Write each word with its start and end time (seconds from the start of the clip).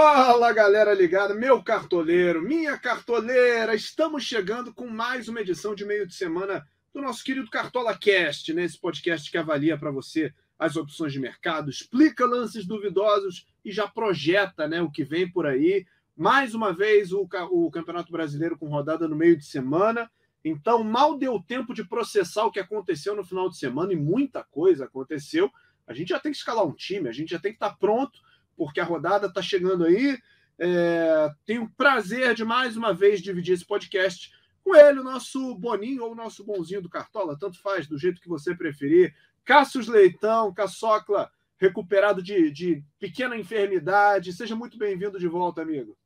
Fala 0.00 0.52
galera 0.52 0.94
ligada, 0.94 1.34
meu 1.34 1.60
cartoleiro, 1.60 2.40
minha 2.40 2.78
cartoleira, 2.78 3.74
estamos 3.74 4.22
chegando 4.22 4.72
com 4.72 4.86
mais 4.86 5.26
uma 5.26 5.40
edição 5.40 5.74
de 5.74 5.84
meio 5.84 6.06
de 6.06 6.14
semana 6.14 6.64
do 6.94 7.02
nosso 7.02 7.24
querido 7.24 7.50
Cartola 7.50 7.98
Cast, 7.98 8.54
né? 8.54 8.62
Esse 8.62 8.78
podcast 8.78 9.28
que 9.28 9.36
avalia 9.36 9.76
para 9.76 9.90
você 9.90 10.32
as 10.56 10.76
opções 10.76 11.12
de 11.12 11.18
mercado, 11.18 11.68
explica 11.68 12.24
lances 12.24 12.64
duvidosos 12.64 13.48
e 13.64 13.72
já 13.72 13.88
projeta 13.88 14.68
né, 14.68 14.80
o 14.80 14.88
que 14.88 15.02
vem 15.02 15.28
por 15.28 15.46
aí. 15.46 15.84
Mais 16.16 16.54
uma 16.54 16.72
vez 16.72 17.12
o, 17.12 17.28
o 17.50 17.68
Campeonato 17.68 18.12
Brasileiro 18.12 18.56
com 18.56 18.68
rodada 18.68 19.08
no 19.08 19.16
meio 19.16 19.36
de 19.36 19.44
semana. 19.44 20.08
Então, 20.44 20.84
mal 20.84 21.18
deu 21.18 21.42
tempo 21.42 21.74
de 21.74 21.82
processar 21.82 22.44
o 22.44 22.52
que 22.52 22.60
aconteceu 22.60 23.16
no 23.16 23.24
final 23.24 23.48
de 23.48 23.58
semana 23.58 23.92
e 23.92 23.96
muita 23.96 24.44
coisa 24.44 24.84
aconteceu. 24.84 25.50
A 25.88 25.92
gente 25.92 26.10
já 26.10 26.20
tem 26.20 26.30
que 26.30 26.38
escalar 26.38 26.64
um 26.64 26.72
time, 26.72 27.08
a 27.08 27.12
gente 27.12 27.32
já 27.32 27.40
tem 27.40 27.50
que 27.50 27.56
estar 27.56 27.76
pronto 27.78 28.20
porque 28.58 28.80
a 28.80 28.84
rodada 28.84 29.28
está 29.28 29.40
chegando 29.40 29.84
aí. 29.84 30.18
É, 30.58 31.30
tenho 31.46 31.62
o 31.62 31.70
prazer 31.70 32.34
de 32.34 32.44
mais 32.44 32.76
uma 32.76 32.92
vez 32.92 33.22
dividir 33.22 33.54
esse 33.54 33.64
podcast 33.64 34.32
com 34.64 34.74
ele, 34.74 34.98
o 34.98 35.04
nosso 35.04 35.54
Boninho 35.54 36.04
ou 36.04 36.12
o 36.12 36.16
nosso 36.16 36.44
bonzinho 36.44 36.82
do 36.82 36.90
Cartola, 36.90 37.38
tanto 37.38 37.62
faz, 37.62 37.86
do 37.86 37.96
jeito 37.96 38.20
que 38.20 38.28
você 38.28 38.54
preferir. 38.54 39.14
Cássio 39.44 39.80
Leitão, 39.90 40.52
Caçocla, 40.52 41.30
recuperado 41.56 42.20
de, 42.20 42.50
de 42.50 42.84
pequena 42.98 43.36
enfermidade. 43.36 44.32
Seja 44.32 44.56
muito 44.56 44.76
bem-vindo 44.76 45.18
de 45.18 45.28
volta, 45.28 45.62
amigo. 45.62 45.96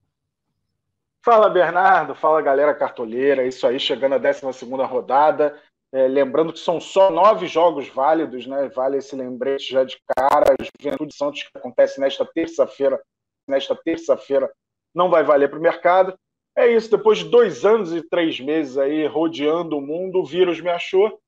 Fala, 1.24 1.48
Bernardo. 1.48 2.14
Fala, 2.14 2.42
galera 2.42 2.74
cartoleira. 2.74 3.46
Isso 3.46 3.66
aí, 3.66 3.80
chegando 3.80 4.14
à 4.14 4.18
12 4.18 4.64
rodada. 4.84 5.58
É, 5.92 6.08
lembrando 6.08 6.52
que 6.52 6.58
são 6.58 6.80
só 6.80 7.10
nove 7.10 7.46
jogos 7.46 7.86
válidos, 7.88 8.46
né? 8.46 8.68
Vale 8.68 8.96
esse 8.96 9.14
lembrete 9.14 9.70
já 9.70 9.84
de 9.84 9.98
cara. 10.16 10.54
Juventude 10.80 11.14
Santos, 11.14 11.42
que 11.42 11.58
acontece 11.58 12.00
nesta 12.00 12.24
terça-feira, 12.24 13.00
nesta 13.46 13.76
terça-feira, 13.76 14.50
não 14.94 15.10
vai 15.10 15.22
valer 15.22 15.50
para 15.50 15.58
o 15.58 15.62
mercado. 15.62 16.18
É 16.56 16.66
isso, 16.66 16.90
depois 16.90 17.18
de 17.18 17.28
dois 17.28 17.64
anos 17.64 17.92
e 17.94 18.02
três 18.02 18.40
meses 18.40 18.76
aí 18.76 19.06
rodeando 19.06 19.76
o 19.76 19.80
mundo, 19.80 20.20
o 20.20 20.24
vírus 20.24 20.60
me 20.60 20.68
achou, 20.68 21.18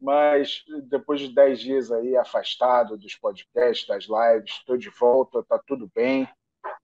mas 0.00 0.62
depois 0.84 1.20
de 1.20 1.34
dez 1.34 1.60
dias 1.60 1.90
aí 1.90 2.14
afastado 2.16 2.96
dos 2.96 3.14
podcasts, 3.14 3.86
das 3.86 4.04
lives, 4.04 4.52
estou 4.52 4.76
de 4.76 4.90
volta, 4.90 5.42
tá 5.44 5.58
tudo 5.66 5.90
bem, 5.94 6.28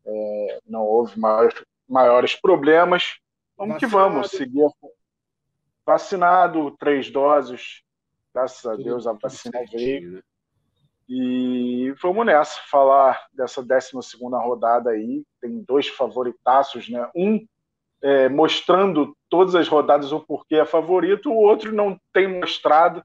é, 0.07 0.61
não 0.67 0.85
houve 0.85 1.19
maiores, 1.19 1.55
maiores 1.89 2.35
problemas. 2.35 3.19
Vamos 3.57 3.77
que 3.77 3.87
vamos, 3.87 4.31
seguir 4.31 4.67
vacinado, 5.85 6.71
três 6.79 7.11
doses, 7.11 7.83
graças 8.35 8.65
a 8.67 8.77
Deus 8.77 9.07
a 9.07 9.13
vacina 9.13 9.61
veio. 9.71 10.13
Né? 10.13 10.23
E 11.09 11.95
vamos 12.01 12.25
nessa, 12.25 12.61
falar 12.71 13.27
dessa 13.33 13.63
12 13.63 13.91
rodada 14.43 14.91
aí. 14.91 15.25
Tem 15.41 15.63
dois 15.63 15.89
favoritaços, 15.89 16.89
né? 16.89 17.11
Um 17.15 17.45
é, 18.03 18.29
mostrando 18.29 19.17
todas 19.29 19.55
as 19.55 19.69
rodadas 19.69 20.11
o 20.11 20.21
porquê 20.21 20.57
é 20.57 20.65
favorito, 20.65 21.31
o 21.31 21.37
outro 21.37 21.73
não 21.73 21.99
tem 22.13 22.27
mostrado, 22.27 23.03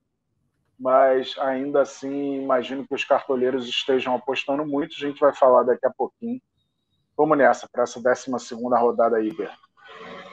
mas 0.80 1.38
ainda 1.38 1.82
assim 1.82 2.42
imagino 2.42 2.88
que 2.88 2.96
os 2.96 3.04
cartoleiros 3.04 3.68
estejam 3.68 4.16
apostando 4.16 4.66
muito. 4.66 4.96
A 4.96 5.00
gente 5.00 5.20
vai 5.20 5.34
falar 5.36 5.64
daqui 5.64 5.86
a 5.86 5.92
pouquinho. 5.92 6.42
Vamos 7.16 7.38
nessa, 7.38 7.68
para 7.72 7.84
essa 7.84 8.02
12 8.02 8.32
rodada 8.80 9.18
aí, 9.18 9.34
Berto. 9.34 9.67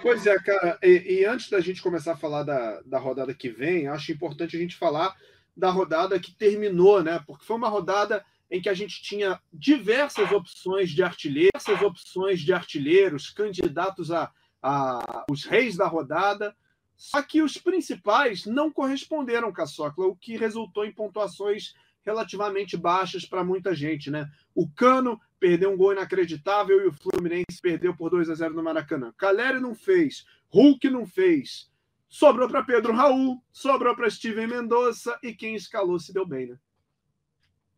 Pois 0.05 0.27
é, 0.27 0.39
cara, 0.39 0.79
e, 0.83 1.21
e, 1.21 1.25
antes 1.25 1.49
da 1.49 1.61
gente 1.61 1.81
começar 1.81 2.13
a 2.13 2.17
falar 2.17 2.43
da, 2.43 2.83
da 2.83 2.99
rodada 2.99 3.33
que 3.33 3.49
vem, 3.49 3.89
acho 3.89 4.13
importante 4.13 4.55
a 4.55 4.59
gente 4.59 4.77
falar 4.77 5.17
da 5.57 5.71
rodada 5.71 6.21
que 6.21 6.31
terminou, 6.31 7.03
né? 7.03 7.25
Porque 7.27 7.47
foi 7.47 7.57
uma 7.57 7.71
rodada 7.71 8.23
em 8.51 8.61
que 8.61 8.69
a 8.69 8.75
gente 8.75 9.03
tinha 9.03 9.41
diversas 9.51 10.31
opções 10.31 10.91
de 10.91 11.03
artilheiros, 11.03 11.53
diversas 11.65 11.83
opções 11.83 12.41
de 12.41 12.53
artilheiros, 12.53 13.31
candidatos 13.31 14.11
a, 14.11 14.31
a 14.63 15.25
os 15.31 15.45
reis 15.45 15.75
da 15.75 15.87
rodada, 15.87 16.55
só 16.95 17.23
que 17.23 17.41
os 17.41 17.57
principais 17.57 18.45
não 18.45 18.71
corresponderam, 18.71 19.51
Caçocla, 19.55 20.07
o 20.07 20.15
que 20.15 20.37
resultou 20.37 20.85
em 20.85 20.93
pontuações 20.93 21.73
relativamente 22.05 22.77
baixas 22.77 23.25
para 23.25 23.43
muita 23.43 23.75
gente, 23.75 24.11
né? 24.11 24.31
O 24.55 24.69
Cano 24.69 25.19
perdeu 25.45 25.71
um 25.71 25.77
gol 25.77 25.93
inacreditável 25.93 26.81
e 26.81 26.87
o 26.87 26.93
Fluminense 26.93 27.61
perdeu 27.61 27.95
por 27.95 28.09
2 28.09 28.31
a 28.31 28.35
0 28.35 28.55
no 28.55 28.63
Maracanã. 28.63 29.13
Caleri 29.19 29.61
não 29.61 29.75
fez, 29.75 30.25
Hulk 30.49 30.89
não 30.89 31.05
fez. 31.05 31.71
Sobrou 32.09 32.49
para 32.49 32.63
Pedro 32.63 32.95
Raul, 32.95 33.37
sobrou 33.53 33.95
para 33.95 34.09
Steven 34.09 34.47
Mendonça 34.47 35.19
e 35.23 35.35
quem 35.35 35.55
escalou 35.55 35.99
se 35.99 36.15
deu 36.15 36.27
bem, 36.27 36.47
né? 36.47 36.57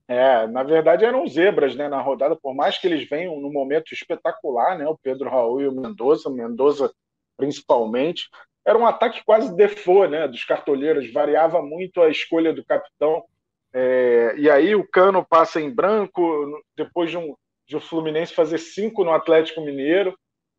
É, 0.07 0.47
na 0.47 0.63
verdade 0.63 1.05
eram 1.05 1.27
zebras, 1.27 1.75
né, 1.75 1.89
na 1.89 2.01
rodada, 2.01 2.37
por 2.37 2.55
mais 2.55 2.79
que 2.79 2.87
eles 2.87 3.09
venham 3.09 3.41
num 3.41 3.53
momento 3.53 3.93
espetacular, 3.93 4.79
né, 4.79 4.87
o 4.87 4.97
Pedro 4.97 5.29
Raul 5.29 5.61
e 5.61 5.67
o 5.67 5.73
Mendoza, 5.73 6.31
Mendoza 6.31 6.95
principalmente, 7.37 8.31
era 8.65 8.79
um 8.79 8.87
ataque 8.87 9.25
quase 9.25 9.53
default, 9.57 10.13
né, 10.13 10.29
dos 10.29 10.45
cartoleiros, 10.45 11.13
variava 11.13 11.61
muito 11.61 12.01
a 12.01 12.09
escolha 12.09 12.53
do 12.53 12.65
capitão, 12.65 13.25
é, 13.73 14.37
e 14.39 14.49
aí 14.49 14.77
o 14.77 14.89
Cano 14.89 15.27
passa 15.29 15.61
em 15.61 15.75
branco, 15.75 16.63
depois 16.77 17.11
de 17.11 17.17
um, 17.17 17.35
de 17.67 17.77
o 17.77 17.81
Fluminense 17.81 18.33
fazer 18.33 18.59
cinco 18.59 19.05
no 19.05 19.13
Atlético 19.13 19.61
Mineiro. 19.61 20.17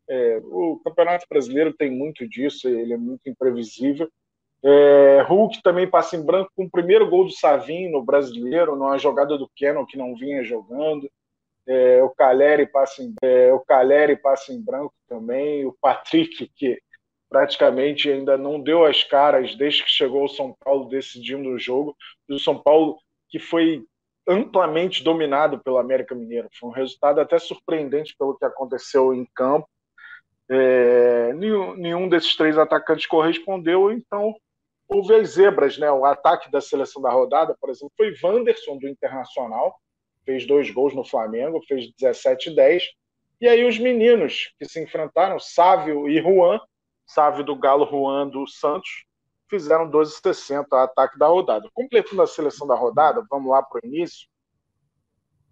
É, 0.08 0.40
o 0.44 0.80
Campeonato 0.84 1.26
Brasileiro 1.28 1.72
tem 1.72 1.90
muito 1.90 2.26
disso, 2.28 2.68
ele 2.68 2.92
é 2.92 2.96
muito 2.96 3.28
imprevisível. 3.28 4.08
É, 4.62 5.22
Hulk 5.22 5.62
também 5.62 5.88
passa 5.88 6.16
em 6.16 6.24
branco 6.24 6.50
com 6.56 6.64
o 6.64 6.70
primeiro 6.70 7.08
gol 7.08 7.24
do 7.24 7.30
Savin 7.30 7.88
no 7.90 8.02
Brasileiro, 8.02 8.74
numa 8.74 8.98
jogada 8.98 9.38
do 9.38 9.48
Kenon 9.54 9.86
que 9.86 9.96
não 9.96 10.16
vinha 10.16 10.42
jogando. 10.42 11.08
É, 11.66 12.02
o 12.02 12.10
Caleri 12.10 12.66
passa 12.66 13.02
em 13.02 13.14
é, 13.22 13.52
o 13.52 13.60
Caleri 13.60 14.16
passa 14.16 14.52
em 14.52 14.60
branco 14.60 14.94
também. 15.06 15.64
O 15.66 15.76
Patrick 15.80 16.50
que 16.56 16.80
praticamente 17.28 18.10
ainda 18.10 18.38
não 18.38 18.58
deu 18.58 18.84
as 18.84 19.04
caras 19.04 19.54
desde 19.54 19.84
que 19.84 19.90
chegou 19.90 20.22
ao 20.22 20.28
São 20.28 20.56
Paulo 20.64 20.88
decidindo 20.88 21.50
o 21.50 21.58
jogo. 21.58 21.94
O 22.28 22.38
São 22.38 22.58
Paulo 22.58 22.98
que 23.28 23.38
foi 23.38 23.84
amplamente 24.28 25.02
dominado 25.02 25.58
pelo 25.58 25.78
América 25.78 26.14
Mineiro. 26.14 26.48
Foi 26.60 26.68
um 26.68 26.72
resultado 26.72 27.20
até 27.20 27.38
surpreendente 27.38 28.14
pelo 28.18 28.36
que 28.36 28.44
aconteceu 28.44 29.14
em 29.14 29.26
campo. 29.34 29.66
É, 30.50 31.32
nenhum, 31.32 31.74
nenhum, 31.74 32.08
desses 32.08 32.36
três 32.36 32.58
atacantes 32.58 33.06
correspondeu, 33.06 33.90
então 33.90 34.34
houve 34.86 35.14
as 35.14 35.30
zebras, 35.30 35.78
né? 35.78 35.90
O 35.90 36.04
ataque 36.04 36.50
da 36.50 36.60
seleção 36.60 37.02
da 37.02 37.10
rodada, 37.10 37.56
por 37.60 37.70
exemplo, 37.70 37.92
foi 37.96 38.14
Wanderson 38.22 38.78
do 38.78 38.88
Internacional, 38.88 39.78
fez 40.24 40.46
dois 40.46 40.70
gols 40.70 40.94
no 40.94 41.04
Flamengo, 41.04 41.62
fez 41.66 41.90
17 41.98 42.54
10. 42.54 42.84
E 43.40 43.48
aí 43.48 43.64
os 43.64 43.78
meninos 43.78 44.52
que 44.58 44.66
se 44.66 44.82
enfrentaram, 44.82 45.38
Sávio 45.38 46.08
e 46.08 46.20
Juan, 46.20 46.60
Sávio 47.06 47.44
do 47.44 47.56
Galo, 47.56 47.86
Juan 47.86 48.28
do 48.28 48.46
Santos, 48.46 49.04
fizeram 49.48 49.90
12,60 49.90 50.66
ataque 50.72 51.18
da 51.18 51.26
rodada. 51.26 51.68
Completando 51.72 52.22
a 52.22 52.26
seleção 52.26 52.66
da 52.66 52.74
rodada, 52.74 53.24
vamos 53.30 53.50
lá 53.50 53.62
para 53.62 53.80
o 53.82 53.86
início. 53.86 54.28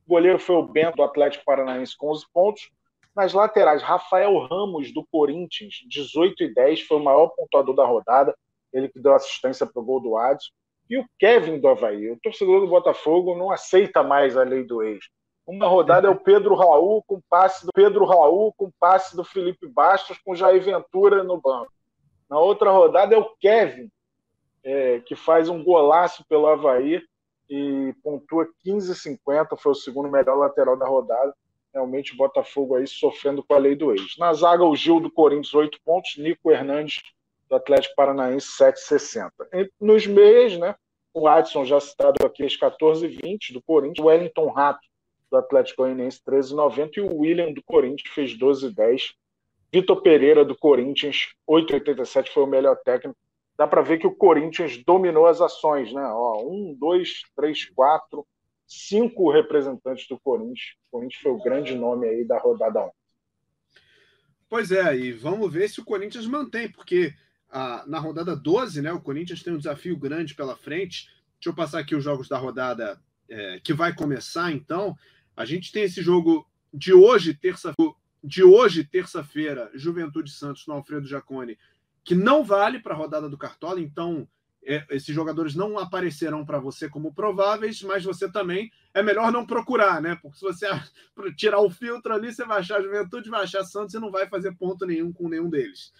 O 0.06 0.10
goleiro 0.10 0.38
foi 0.38 0.56
o 0.56 0.62
Bento, 0.62 0.96
do 0.96 1.02
Atlético 1.02 1.44
Paranaense, 1.44 1.96
com 1.96 2.10
11 2.10 2.24
pontos. 2.32 2.70
Nas 3.14 3.32
laterais, 3.32 3.82
Rafael 3.82 4.38
Ramos, 4.38 4.92
do 4.92 5.04
Corinthians, 5.06 5.74
18 5.88 6.44
e 6.44 6.54
10, 6.54 6.82
foi 6.82 6.98
o 6.98 7.04
maior 7.04 7.28
pontuador 7.28 7.74
da 7.74 7.84
rodada. 7.84 8.36
Ele 8.72 8.88
que 8.88 9.00
deu 9.00 9.14
assistência 9.14 9.66
para 9.66 9.80
o 9.80 9.84
gol 9.84 10.00
do 10.00 10.16
Adson. 10.16 10.50
E 10.88 10.98
o 10.98 11.06
Kevin 11.18 11.58
do 11.58 11.66
Havaí, 11.66 12.10
o 12.10 12.20
torcedor 12.20 12.60
do 12.60 12.68
Botafogo, 12.68 13.34
não 13.36 13.50
aceita 13.50 14.02
mais 14.02 14.36
a 14.36 14.44
lei 14.44 14.62
do 14.62 14.82
ex. 14.82 15.04
Uma 15.46 15.66
rodada 15.66 16.08
é 16.08 16.10
o 16.10 16.18
Pedro 16.18 16.54
Raul 16.54 17.02
com 17.06 17.20
passe 17.28 17.64
do 17.64 17.72
Pedro 17.72 18.04
Raul 18.04 18.52
com 18.56 18.70
passe 18.80 19.16
do 19.16 19.24
Felipe 19.24 19.68
Bastos 19.68 20.18
com 20.18 20.34
Jair 20.34 20.62
Ventura 20.62 21.22
no 21.22 21.40
banco. 21.40 21.72
Na 22.28 22.38
outra 22.38 22.70
rodada 22.70 23.14
é 23.14 23.18
o 23.18 23.30
Kevin, 23.38 23.88
é, 24.66 25.00
que 25.00 25.14
faz 25.14 25.48
um 25.48 25.62
golaço 25.62 26.24
pelo 26.28 26.48
Havaí 26.48 27.00
e 27.48 27.94
pontua 28.02 28.48
15,50, 28.66 29.56
foi 29.56 29.70
o 29.70 29.76
segundo 29.76 30.10
melhor 30.10 30.36
lateral 30.36 30.76
da 30.76 30.86
rodada. 30.86 31.32
Realmente 31.72 32.12
o 32.12 32.16
Botafogo 32.16 32.74
aí 32.74 32.86
sofrendo 32.86 33.44
com 33.44 33.54
a 33.54 33.58
lei 33.58 33.76
do 33.76 33.92
ex. 33.92 34.16
Na 34.18 34.34
zaga, 34.34 34.64
o 34.64 34.74
Gil 34.74 34.98
do 34.98 35.10
Corinthians, 35.10 35.54
8 35.54 35.78
pontos, 35.84 36.16
Nico 36.16 36.50
Hernandes 36.50 37.00
do 37.48 37.54
Atlético 37.54 37.94
Paranaense, 37.94 38.48
7,60. 38.58 39.30
Nos 39.80 40.04
meias, 40.04 40.58
né? 40.58 40.74
O 41.14 41.28
Adson, 41.28 41.64
já 41.64 41.78
citado 41.78 42.26
aqui, 42.26 42.44
às 42.44 42.58
14,20 42.58 43.52
do 43.52 43.62
Corinthians, 43.62 44.04
o 44.04 44.08
Wellington 44.08 44.48
Rato 44.50 44.84
do 45.30 45.36
Atlético 45.36 45.82
Goianiense, 45.82 46.20
13,90 46.26 46.96
e 46.96 47.00
o 47.02 47.18
William 47.18 47.52
do 47.52 47.62
Corinthians 47.62 48.12
fez 48.12 48.36
12,10 48.36 49.14
Vitor 49.72 50.00
Pereira, 50.00 50.44
do 50.44 50.56
Corinthians, 50.56 51.28
8,87 51.48 52.28
foi 52.28 52.44
o 52.44 52.46
melhor 52.46 52.76
técnico. 52.76 53.18
Dá 53.56 53.66
para 53.66 53.82
ver 53.82 53.98
que 53.98 54.06
o 54.06 54.14
Corinthians 54.14 54.76
dominou 54.84 55.26
as 55.26 55.40
ações, 55.40 55.92
né? 55.92 56.02
Ó, 56.02 56.42
um, 56.44 56.76
dois, 56.78 57.22
três, 57.34 57.64
quatro, 57.64 58.26
cinco 58.66 59.30
representantes 59.30 60.06
do 60.08 60.18
Corinthians. 60.18 60.76
O 60.88 60.98
Corinthians 60.98 61.22
foi 61.22 61.32
o 61.32 61.42
grande 61.42 61.74
nome 61.74 62.06
aí 62.06 62.24
da 62.24 62.38
rodada 62.38 62.84
1. 62.84 62.90
Pois 64.48 64.70
é, 64.70 64.96
e 64.96 65.12
vamos 65.12 65.52
ver 65.52 65.68
se 65.68 65.80
o 65.80 65.84
Corinthians 65.84 66.26
mantém, 66.26 66.70
porque 66.70 67.14
ah, 67.50 67.84
na 67.86 67.98
rodada 67.98 68.36
12, 68.36 68.82
né, 68.82 68.92
o 68.92 69.00
Corinthians 69.00 69.42
tem 69.42 69.52
um 69.52 69.58
desafio 69.58 69.96
grande 69.96 70.34
pela 70.34 70.56
frente. 70.56 71.06
Deixa 71.34 71.48
eu 71.48 71.54
passar 71.54 71.80
aqui 71.80 71.94
os 71.94 72.04
jogos 72.04 72.28
da 72.28 72.38
rodada 72.38 73.00
é, 73.28 73.60
que 73.60 73.72
vai 73.72 73.94
começar, 73.94 74.52
então. 74.52 74.94
A 75.36 75.44
gente 75.44 75.72
tem 75.72 75.82
esse 75.84 76.02
jogo 76.02 76.46
de 76.72 76.92
hoje, 76.92 77.34
terça 77.34 77.74
de 78.22 78.42
hoje, 78.42 78.84
terça-feira, 78.84 79.70
Juventude 79.74 80.30
Santos 80.30 80.66
no 80.66 80.74
Alfredo 80.74 81.06
Jacone, 81.06 81.56
que 82.06 82.14
não 82.14 82.44
vale 82.44 82.78
para 82.78 82.94
a 82.94 82.96
rodada 82.96 83.28
do 83.28 83.36
Cartola, 83.36 83.80
então 83.80 84.28
é, 84.64 84.86
esses 84.90 85.12
jogadores 85.12 85.56
não 85.56 85.76
aparecerão 85.76 86.46
para 86.46 86.60
você 86.60 86.88
como 86.88 87.12
prováveis, 87.12 87.82
mas 87.82 88.04
você 88.04 88.30
também 88.30 88.70
é 88.94 89.02
melhor 89.02 89.32
não 89.32 89.44
procurar, 89.44 90.00
né? 90.00 90.16
Porque 90.22 90.38
se 90.38 90.44
você 90.44 90.68
tirar 91.36 91.58
o 91.58 91.68
filtro 91.68 92.14
ali, 92.14 92.32
você 92.32 92.44
vai 92.44 92.60
achar 92.60 92.80
Juventude, 92.80 93.28
vai 93.28 93.42
achar 93.42 93.64
Santos 93.64 93.92
e 93.92 93.98
não 93.98 94.12
vai 94.12 94.28
fazer 94.28 94.54
ponto 94.56 94.86
nenhum 94.86 95.12
com 95.12 95.28
nenhum 95.28 95.50
deles. 95.50 95.92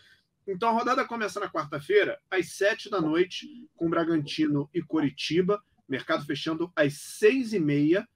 Então 0.47 0.69
a 0.69 0.73
rodada 0.73 1.05
começa 1.05 1.41
na 1.41 1.51
quarta-feira, 1.51 2.21
às 2.31 2.53
sete 2.53 2.89
da 2.89 3.01
noite, 3.01 3.69
com 3.75 3.91
Bragantino 3.91 4.71
e 4.73 4.81
Coritiba, 4.81 5.61
mercado 5.89 6.25
fechando 6.25 6.71
às 6.77 6.95
seis 6.95 7.53
e 7.53 7.59
meia. 7.59 8.09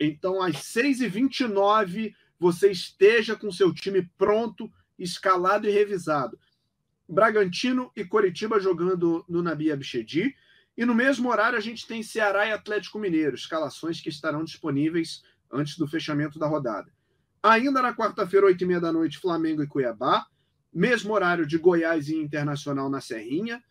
Então, 0.00 0.42
às 0.42 0.58
seis 0.64 1.00
e 1.00 1.06
vinte 1.06 1.40
e 1.40 1.46
nove, 1.46 2.12
você 2.40 2.72
esteja 2.72 3.36
com 3.36 3.52
seu 3.52 3.72
time 3.72 4.02
pronto, 4.18 4.68
escalado 4.98 5.68
e 5.68 5.70
revisado. 5.70 6.36
Bragantino 7.08 7.90
e 7.94 8.04
Coritiba 8.04 8.58
jogando 8.58 9.24
no 9.28 9.42
Nabi 9.42 9.70
Abichedi. 9.70 10.34
E 10.76 10.84
no 10.84 10.94
mesmo 10.94 11.30
horário 11.30 11.56
a 11.56 11.60
gente 11.60 11.86
tem 11.86 12.02
Ceará 12.02 12.46
e 12.46 12.52
Atlético 12.52 12.98
Mineiro, 12.98 13.34
escalações 13.34 14.00
que 14.00 14.08
estarão 14.08 14.44
disponíveis 14.44 15.22
antes 15.50 15.78
do 15.78 15.86
fechamento 15.86 16.38
da 16.38 16.46
rodada. 16.46 16.92
Ainda 17.42 17.80
na 17.80 17.94
quarta-feira, 17.94 18.46
oito 18.46 18.62
e 18.62 18.66
meia 18.66 18.80
da 18.80 18.92
noite, 18.92 19.18
Flamengo 19.18 19.62
e 19.62 19.66
Cuiabá. 19.66 20.26
Mesmo 20.72 21.14
horário 21.14 21.46
de 21.46 21.56
Goiás 21.56 22.08
e 22.08 22.16
Internacional 22.16 22.90
na 22.90 23.00
Serrinha. 23.00 23.62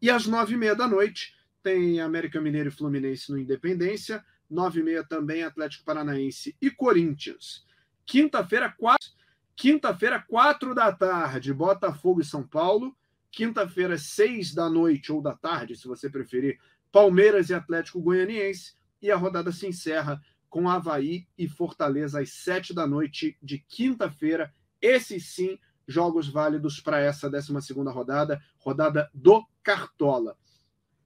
E 0.00 0.10
às 0.10 0.26
nove 0.26 0.54
e 0.54 0.56
meia 0.56 0.76
da 0.76 0.86
noite 0.86 1.34
tem 1.62 2.00
América 2.00 2.40
Mineiro 2.40 2.68
e 2.68 2.72
Fluminense 2.72 3.32
no 3.32 3.38
Independência. 3.38 4.24
Nove 4.48 4.80
e 4.80 4.82
meia 4.84 5.02
também 5.02 5.42
Atlético 5.42 5.84
Paranaense 5.84 6.54
e 6.60 6.70
Corinthians. 6.70 7.64
Quinta-feira, 8.04 8.72
quatro 8.78 9.08
Quinta-feira, 9.56 10.20
quatro 10.20 10.74
da 10.74 10.92
tarde, 10.92 11.54
Botafogo 11.54 12.20
e 12.20 12.24
São 12.24 12.42
Paulo. 12.42 12.96
Quinta-feira, 13.30 13.96
seis 13.96 14.54
da 14.54 14.68
noite 14.68 15.12
ou 15.12 15.20
da 15.20 15.34
tarde, 15.34 15.76
se 15.76 15.88
você 15.88 16.08
preferir, 16.08 16.58
Palmeiras 16.90 17.50
e 17.50 17.54
Atlético 17.54 18.00
Goianiense. 18.00 18.74
E 19.00 19.10
a 19.10 19.16
rodada 19.16 19.52
se 19.52 19.66
encerra 19.66 20.20
com 20.48 20.68
Havaí 20.68 21.26
e 21.36 21.48
Fortaleza 21.48 22.20
às 22.20 22.30
sete 22.30 22.72
da 22.72 22.86
noite 22.86 23.36
de 23.42 23.58
quinta-feira. 23.58 24.54
Esses 24.80 25.34
sim, 25.34 25.58
jogos 25.86 26.28
válidos 26.28 26.80
para 26.80 27.00
essa 27.00 27.28
12 27.28 27.52
rodada, 27.90 28.40
rodada 28.58 29.10
do 29.12 29.44
Cartola. 29.62 30.36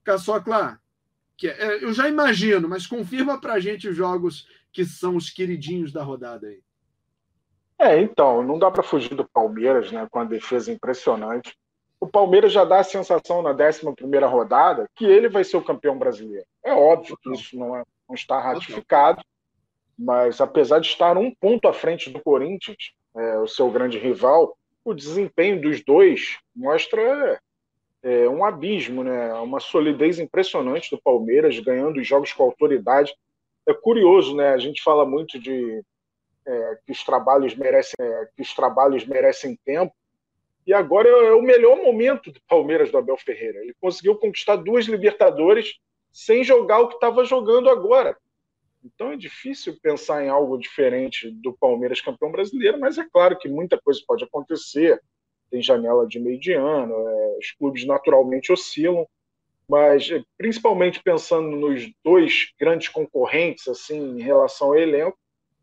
Caçocla, 0.05 0.81
que 1.37 1.49
é, 1.49 1.83
eu 1.83 1.93
já 1.93 2.09
imagino, 2.09 2.69
mas 2.69 2.87
confirma 2.87 3.41
para 3.41 3.55
a 3.55 3.61
gente 3.61 3.89
os 3.89 3.97
jogos 3.97 4.47
que 4.73 4.85
são 4.85 5.17
os 5.17 5.31
queridinhos 5.31 5.93
da 5.93 6.03
rodada 6.03 6.49
aí. 6.49 6.63
É, 7.79 8.01
então, 8.01 8.43
não 8.43 8.59
dá 8.59 8.71
para 8.71 8.83
fugir 8.83 9.15
do 9.15 9.29
Palmeiras, 9.29 9.93
né, 9.93 10.07
com 10.11 10.19
a 10.19 10.25
defesa 10.25 10.73
impressionante. 10.73 11.57
O 12.01 12.09
Palmeiras 12.09 12.53
já 12.53 12.65
dá 12.65 12.81
a 12.81 12.85
sensação 12.85 13.41
na 13.43 13.51
11 13.51 14.27
rodada 14.27 14.89
que 14.97 15.05
ele 15.05 15.29
vai 15.29 15.45
ser 15.45 15.57
o 15.57 15.65
campeão 15.65 15.97
brasileiro. 15.97 16.47
É 16.65 16.73
óbvio 16.73 17.17
que 17.23 17.33
isso 17.33 17.57
não, 17.57 17.77
é, 17.77 17.85
não 18.09 18.15
está 18.15 18.41
ratificado, 18.41 19.23
mas 19.97 20.41
apesar 20.41 20.81
de 20.81 20.89
estar 20.89 21.17
um 21.17 21.33
ponto 21.35 21.69
à 21.69 21.73
frente 21.73 22.11
do 22.11 22.21
Corinthians, 22.21 22.93
é, 23.17 23.39
o 23.39 23.47
seu 23.47 23.71
grande 23.71 23.99
rival, 23.99 24.57
o 24.85 24.95
desempenho 24.95 25.61
dos 25.61 25.85
dois 25.85 26.39
mostra 26.55 27.41
é, 28.03 28.29
um 28.29 28.45
abismo, 28.45 29.03
né? 29.03 29.33
uma 29.35 29.61
solidez 29.61 30.19
impressionante 30.19 30.91
do 30.91 31.03
Palmeiras, 31.03 31.59
ganhando 31.59 32.01
os 32.01 32.07
jogos 32.07 32.33
com 32.33 32.45
autoridade. 32.45 33.13
É 33.67 33.75
curioso, 33.75 34.35
né? 34.37 34.51
A 34.51 34.59
gente 34.59 34.83
fala 34.83 35.05
muito 35.05 35.39
de 35.39 35.83
é, 36.49 36.79
que 36.87 36.93
os 36.93 37.05
trabalhos 37.05 37.55
merecem 37.55 37.95
é, 38.01 38.29
que 38.35 38.43
os 38.43 38.55
trabalhos 38.55 39.05
merecem 39.05 39.59
tempo. 39.65 39.95
E 40.67 40.73
agora 40.73 41.09
é 41.09 41.33
o 41.33 41.43
melhor 41.43 41.77
momento 41.77 42.33
do 42.33 42.41
Palmeiras 42.49 42.91
do 42.91 42.99
Abel 42.99 43.17
Ferreira. 43.19 43.59
Ele 43.61 43.75
conseguiu 43.81 44.17
conquistar 44.17 44.57
duas 44.57 44.87
Libertadores 44.87 45.79
sem 46.11 46.43
jogar 46.43 46.81
o 46.81 46.89
que 46.89 46.95
estava 46.95 47.25
jogando 47.25 47.69
agora. 47.69 48.17
Então 48.83 49.13
é 49.13 49.17
difícil 49.17 49.79
pensar 49.83 50.25
em 50.25 50.29
algo 50.29 50.57
diferente 50.57 51.31
do 51.31 51.53
Palmeiras 51.53 52.01
campeão 52.01 52.31
brasileiro 52.31 52.79
mas 52.79 52.97
é 52.97 53.07
claro 53.13 53.37
que 53.37 53.49
muita 53.49 53.79
coisa 53.79 54.01
pode 54.07 54.25
acontecer. 54.25 55.01
Tem 55.51 55.63
janela 55.63 56.07
de 56.07 56.19
meio 56.19 56.39
de 56.39 56.53
ano 56.53 56.95
é, 56.95 57.39
os 57.39 57.53
clubes 57.53 57.87
naturalmente 57.87 58.53
oscilam. 58.53 59.07
Mas 59.69 60.09
principalmente 60.39 61.03
pensando 61.03 61.51
nos 61.51 61.91
dois 62.03 62.53
grandes 62.59 62.89
concorrentes 62.89 63.69
assim 63.69 64.19
em 64.19 64.23
relação 64.23 64.69
ao 64.69 64.79
elenco 64.79 65.19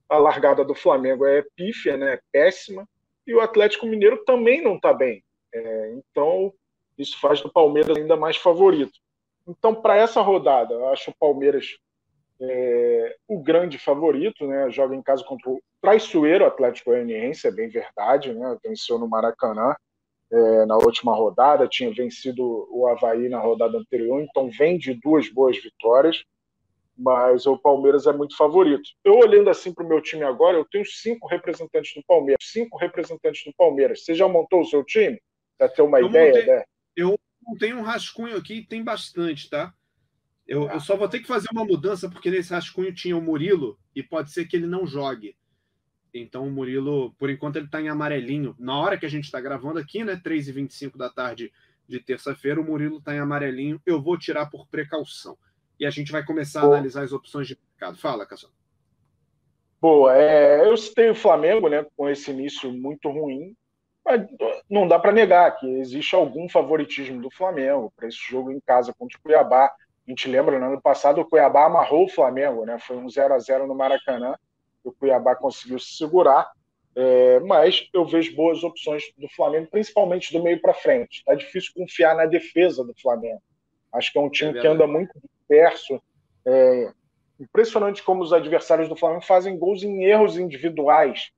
a 0.09 0.17
largada 0.17 0.63
do 0.63 0.75
Flamengo 0.75 1.25
é 1.25 1.43
pífia, 1.55 1.97
né? 1.97 2.19
péssima, 2.31 2.87
e 3.25 3.33
o 3.33 3.41
Atlético 3.41 3.87
Mineiro 3.87 4.23
também 4.25 4.61
não 4.61 4.75
está 4.75 4.93
bem. 4.93 5.23
É, 5.53 5.93
então, 5.93 6.53
isso 6.97 7.19
faz 7.19 7.41
do 7.41 7.51
Palmeiras 7.51 7.97
ainda 7.97 8.15
mais 8.15 8.37
favorito. 8.37 8.99
Então, 9.47 9.73
para 9.73 9.97
essa 9.97 10.21
rodada, 10.21 10.73
eu 10.73 10.89
acho 10.89 11.11
o 11.11 11.15
Palmeiras 11.19 11.77
é, 12.39 13.15
o 13.27 13.41
grande 13.41 13.77
favorito, 13.77 14.45
né? 14.45 14.69
Joga 14.69 14.95
em 14.95 15.01
casa 15.01 15.23
contra 15.23 15.49
o 15.49 15.61
traiçoeiro 15.81 16.45
Atlético 16.45 16.89
Goianiense, 16.89 17.47
é 17.47 17.51
bem 17.51 17.69
verdade, 17.69 18.33
né? 18.33 18.57
Venceu 18.63 18.99
no 18.99 19.07
Maracanã 19.07 19.75
é, 20.31 20.65
na 20.65 20.75
última 20.75 21.15
rodada, 21.15 21.67
tinha 21.67 21.93
vencido 21.93 22.67
o 22.71 22.87
Havaí 22.87 23.29
na 23.29 23.39
rodada 23.39 23.77
anterior, 23.77 24.21
então 24.21 24.49
vem 24.49 24.77
de 24.77 24.93
duas 24.93 25.29
boas 25.29 25.57
vitórias 25.61 26.23
mas 26.97 27.45
o 27.45 27.57
Palmeiras 27.57 28.07
é 28.07 28.13
muito 28.13 28.37
favorito. 28.37 28.89
Eu 29.03 29.15
olhando 29.17 29.49
assim 29.49 29.73
para 29.73 29.83
o 29.83 29.87
meu 29.87 30.01
time 30.01 30.23
agora, 30.23 30.57
eu 30.57 30.65
tenho 30.65 30.85
cinco 30.85 31.27
representantes 31.27 31.93
do 31.93 32.03
Palmeiras. 32.07 32.37
Cinco 32.41 32.77
representantes 32.77 33.43
do 33.43 33.53
Palmeiras. 33.53 34.03
Você 34.03 34.15
já 34.15 34.27
montou 34.27 34.61
o 34.61 34.65
seu 34.65 34.83
time? 34.83 35.21
Para 35.57 35.69
ter 35.69 35.81
uma 35.81 35.99
eu 35.99 36.07
ideia, 36.07 36.27
montei, 36.27 36.45
né? 36.45 36.63
Eu 36.95 37.19
tenho 37.59 37.77
um 37.77 37.81
rascunho 37.81 38.37
aqui 38.37 38.65
tem 38.65 38.83
bastante, 38.83 39.49
tá? 39.49 39.73
Eu, 40.47 40.69
eu, 40.69 40.79
só 40.79 40.95
vou 40.95 41.09
ter 41.09 41.19
que 41.19 41.27
fazer 41.27 41.47
uma 41.51 41.65
mudança, 41.65 42.09
porque 42.09 42.29
nesse 42.29 42.53
rascunho 42.53 42.93
tinha 42.93 43.17
o 43.17 43.21
Murilo 43.21 43.77
e 43.95 44.01
pode 44.03 44.31
ser 44.31 44.45
que 44.45 44.55
ele 44.55 44.67
não 44.67 44.85
jogue. 44.85 45.35
Então 46.13 46.47
o 46.47 46.51
Murilo, 46.51 47.13
por 47.15 47.29
enquanto, 47.29 47.57
ele 47.57 47.65
está 47.65 47.81
em 47.81 47.89
amarelinho. 47.89 48.55
Na 48.57 48.77
hora 48.77 48.97
que 48.97 49.05
a 49.05 49.09
gente 49.09 49.25
está 49.25 49.41
gravando 49.41 49.79
aqui, 49.79 50.03
né? 50.03 50.15
3h25 50.15 50.97
da 50.97 51.09
tarde 51.09 51.51
de 51.87 51.99
terça-feira, 51.99 52.61
o 52.61 52.63
Murilo 52.63 52.99
está 52.99 53.13
em 53.13 53.19
amarelinho. 53.19 53.81
Eu 53.85 54.01
vou 54.01 54.17
tirar 54.17 54.45
por 54.45 54.67
precaução 54.67 55.37
e 55.79 55.85
a 55.85 55.89
gente 55.89 56.11
vai 56.11 56.25
começar 56.25 56.61
a 56.61 56.65
analisar 56.65 57.03
as 57.03 57.11
opções 57.11 57.47
de 57.47 57.57
mercado. 57.71 57.97
Fala, 57.97 58.25
Cassio. 58.25 58.49
Boa, 59.81 60.17
é, 60.17 60.67
eu 60.67 60.75
citei 60.77 61.09
o 61.09 61.15
Flamengo, 61.15 61.69
né, 61.69 61.85
com 61.95 62.09
esse 62.09 62.31
início 62.31 62.71
muito 62.71 63.09
ruim, 63.09 63.55
mas 64.03 64.25
não 64.69 64.87
dá 64.87 64.97
para 64.97 65.11
negar 65.11 65.57
que 65.57 65.67
existe 65.79 66.15
algum 66.15 66.47
favoritismo 66.49 67.21
do 67.21 67.29
Flamengo 67.29 67.91
para 67.95 68.07
esse 68.07 68.17
jogo 68.17 68.51
em 68.51 68.59
casa 68.59 68.93
contra 68.97 69.17
o 69.17 69.21
Cuiabá. 69.21 69.65
A 69.65 70.09
gente 70.09 70.29
lembra, 70.29 70.59
no 70.59 70.65
ano 70.65 70.81
passado 70.81 71.21
o 71.21 71.25
Cuiabá 71.29 71.65
amarrou 71.65 72.05
o 72.05 72.09
Flamengo, 72.09 72.65
né? 72.65 72.79
Foi 72.79 72.95
um 72.95 73.09
0 73.09 73.33
a 73.33 73.39
0 73.39 73.67
no 73.67 73.75
Maracanã. 73.75 74.35
O 74.83 74.91
Cuiabá 74.91 75.35
conseguiu 75.35 75.79
se 75.79 75.95
segurar, 75.97 76.51
é, 76.95 77.39
mas 77.41 77.89
eu 77.91 78.05
vejo 78.05 78.35
boas 78.35 78.63
opções 78.63 79.03
do 79.17 79.27
Flamengo, 79.29 79.67
principalmente 79.69 80.31
do 80.31 80.41
meio 80.41 80.61
para 80.61 80.73
frente. 80.73 81.23
Tá 81.25 81.33
difícil 81.33 81.71
confiar 81.75 82.15
na 82.15 82.25
defesa 82.25 82.83
do 82.83 82.93
Flamengo. 82.93 83.41
Acho 83.91 84.11
que 84.11 84.17
é 84.17 84.21
um 84.21 84.29
time 84.29 84.57
é 84.57 84.61
que 84.61 84.67
anda 84.67 84.85
muito 84.85 85.11
disperso. 85.47 86.01
É 86.45 86.91
impressionante 87.39 88.03
como 88.03 88.23
os 88.23 88.33
adversários 88.33 88.89
do 88.89 88.95
Flamengo 88.95 89.25
fazem 89.25 89.57
gols 89.57 89.83
em 89.83 90.03
erros 90.03 90.37
individuais. 90.37 91.31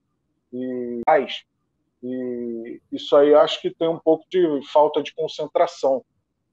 E, 0.52 1.02
e 2.02 2.80
isso 2.92 3.16
aí 3.16 3.34
acho 3.34 3.60
que 3.60 3.74
tem 3.74 3.88
um 3.88 3.98
pouco 3.98 4.24
de 4.30 4.60
falta 4.72 5.02
de 5.02 5.14
concentração. 5.14 6.04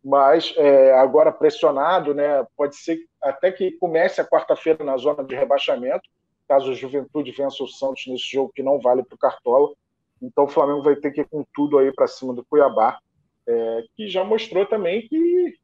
Mas 0.04 0.54
é, 0.58 0.94
agora 0.94 1.32
pressionado, 1.32 2.14
né, 2.14 2.46
pode 2.56 2.76
ser 2.76 3.00
até 3.22 3.52
que 3.52 3.72
comece 3.72 4.22
a 4.22 4.28
quarta-feira 4.28 4.84
na 4.84 4.98
zona 4.98 5.24
de 5.24 5.34
rebaixamento, 5.34 6.08
caso 6.48 6.72
o 6.72 6.76
Juventude 6.76 7.32
vença 7.32 7.64
o 7.64 7.68
Santos 7.68 8.06
nesse 8.08 8.32
jogo 8.32 8.52
que 8.54 8.62
não 8.62 8.80
vale 8.80 9.04
para 9.04 9.16
o 9.16 9.20
Cartola. 9.20 9.74
Então 10.22 10.46
o 10.46 10.50
Flamengo 10.50 10.84
vai 10.84 10.96
ter 10.96 11.12
que 11.12 11.22
ir 11.22 11.28
com 11.28 11.44
tudo 11.54 11.80
aí 11.80 11.92
para 11.92 12.08
cima 12.08 12.34
do 12.34 12.46
Cuiabá, 12.46 13.00
é, 13.48 13.84
que 13.96 14.08
já 14.08 14.24
mostrou 14.24 14.66
também 14.66 15.08
que 15.08 15.56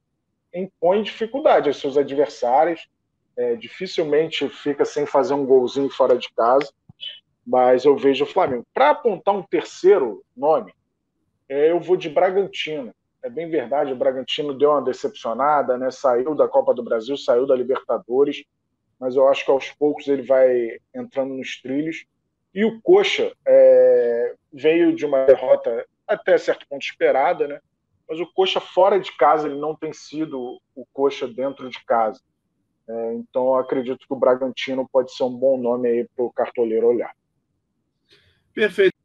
impõe 0.54 1.04
dificuldade 1.04 1.70
aos 1.70 1.80
seus 1.80 1.98
adversários. 1.98 2.88
É, 3.38 3.56
dificilmente 3.56 4.48
fica 4.50 4.84
sem 4.84 5.06
fazer 5.06 5.34
um 5.34 5.46
golzinho 5.46 5.90
fora 5.90 6.18
de 6.18 6.30
casa, 6.34 6.72
mas 7.46 7.86
eu 7.86 7.96
vejo 7.96 8.26
o 8.26 8.28
Flamengo. 8.28 8.66
Para 8.74 8.90
apontar 8.90 9.34
um 9.34 9.42
terceiro 9.42 10.24
nome, 10.36 10.74
é, 11.48 11.72
eu 11.72 11.80
vou 11.80 11.96
de 11.96 12.10
Bragantino. 12.10 12.94
É 13.24 13.30
bem 13.30 13.50
verdade, 13.50 13.94
o 13.94 13.96
Bragantino 13.96 14.54
deu 14.54 14.72
uma 14.72 14.82
decepcionada, 14.82 15.78
né? 15.78 15.92
saiu 15.92 16.34
da 16.36 16.48
Copa 16.48 16.74
do 16.74 16.84
Brasil, 16.84 17.16
saiu 17.18 17.46
da 17.46 17.56
Libertadores, 17.56 18.44
mas 19.00 19.16
eu 19.16 19.28
acho 19.28 19.46
que 19.46 19.52
aos 19.52 19.72
poucos 19.72 20.08
ele 20.08 20.24
vai 20.24 20.78
entrando 20.94 21.34
nos 21.34 21.62
trilhos. 21.62 22.06
E 22.54 22.66
o 22.66 22.82
Coxa 22.82 23.32
é, 23.48 24.36
veio 24.52 24.94
de 24.94 25.06
uma 25.06 25.26
derrota 25.26 25.86
até 26.08 26.38
certo 26.38 26.68
ponto 26.68 26.84
esperada, 26.84 27.48
né? 27.48 27.60
Mas 28.12 28.20
o 28.20 28.26
Coxa 28.26 28.60
fora 28.60 29.00
de 29.00 29.10
casa 29.16 29.48
ele 29.48 29.58
não 29.58 29.74
tem 29.74 29.94
sido 29.94 30.60
o 30.76 30.86
Coxa 30.92 31.26
dentro 31.26 31.70
de 31.70 31.82
casa. 31.86 32.20
É, 32.86 33.14
então 33.14 33.56
acredito 33.56 34.06
que 34.06 34.14
o 34.14 34.20
Bragantino 34.20 34.86
pode 34.92 35.16
ser 35.16 35.24
um 35.24 35.34
bom 35.34 35.58
nome 35.58 35.88
aí 35.88 36.10
para 36.14 36.26
o 36.26 36.34
cartoleiro 36.34 36.88
olhar. 36.88 37.16
Perfeito. 38.54 38.98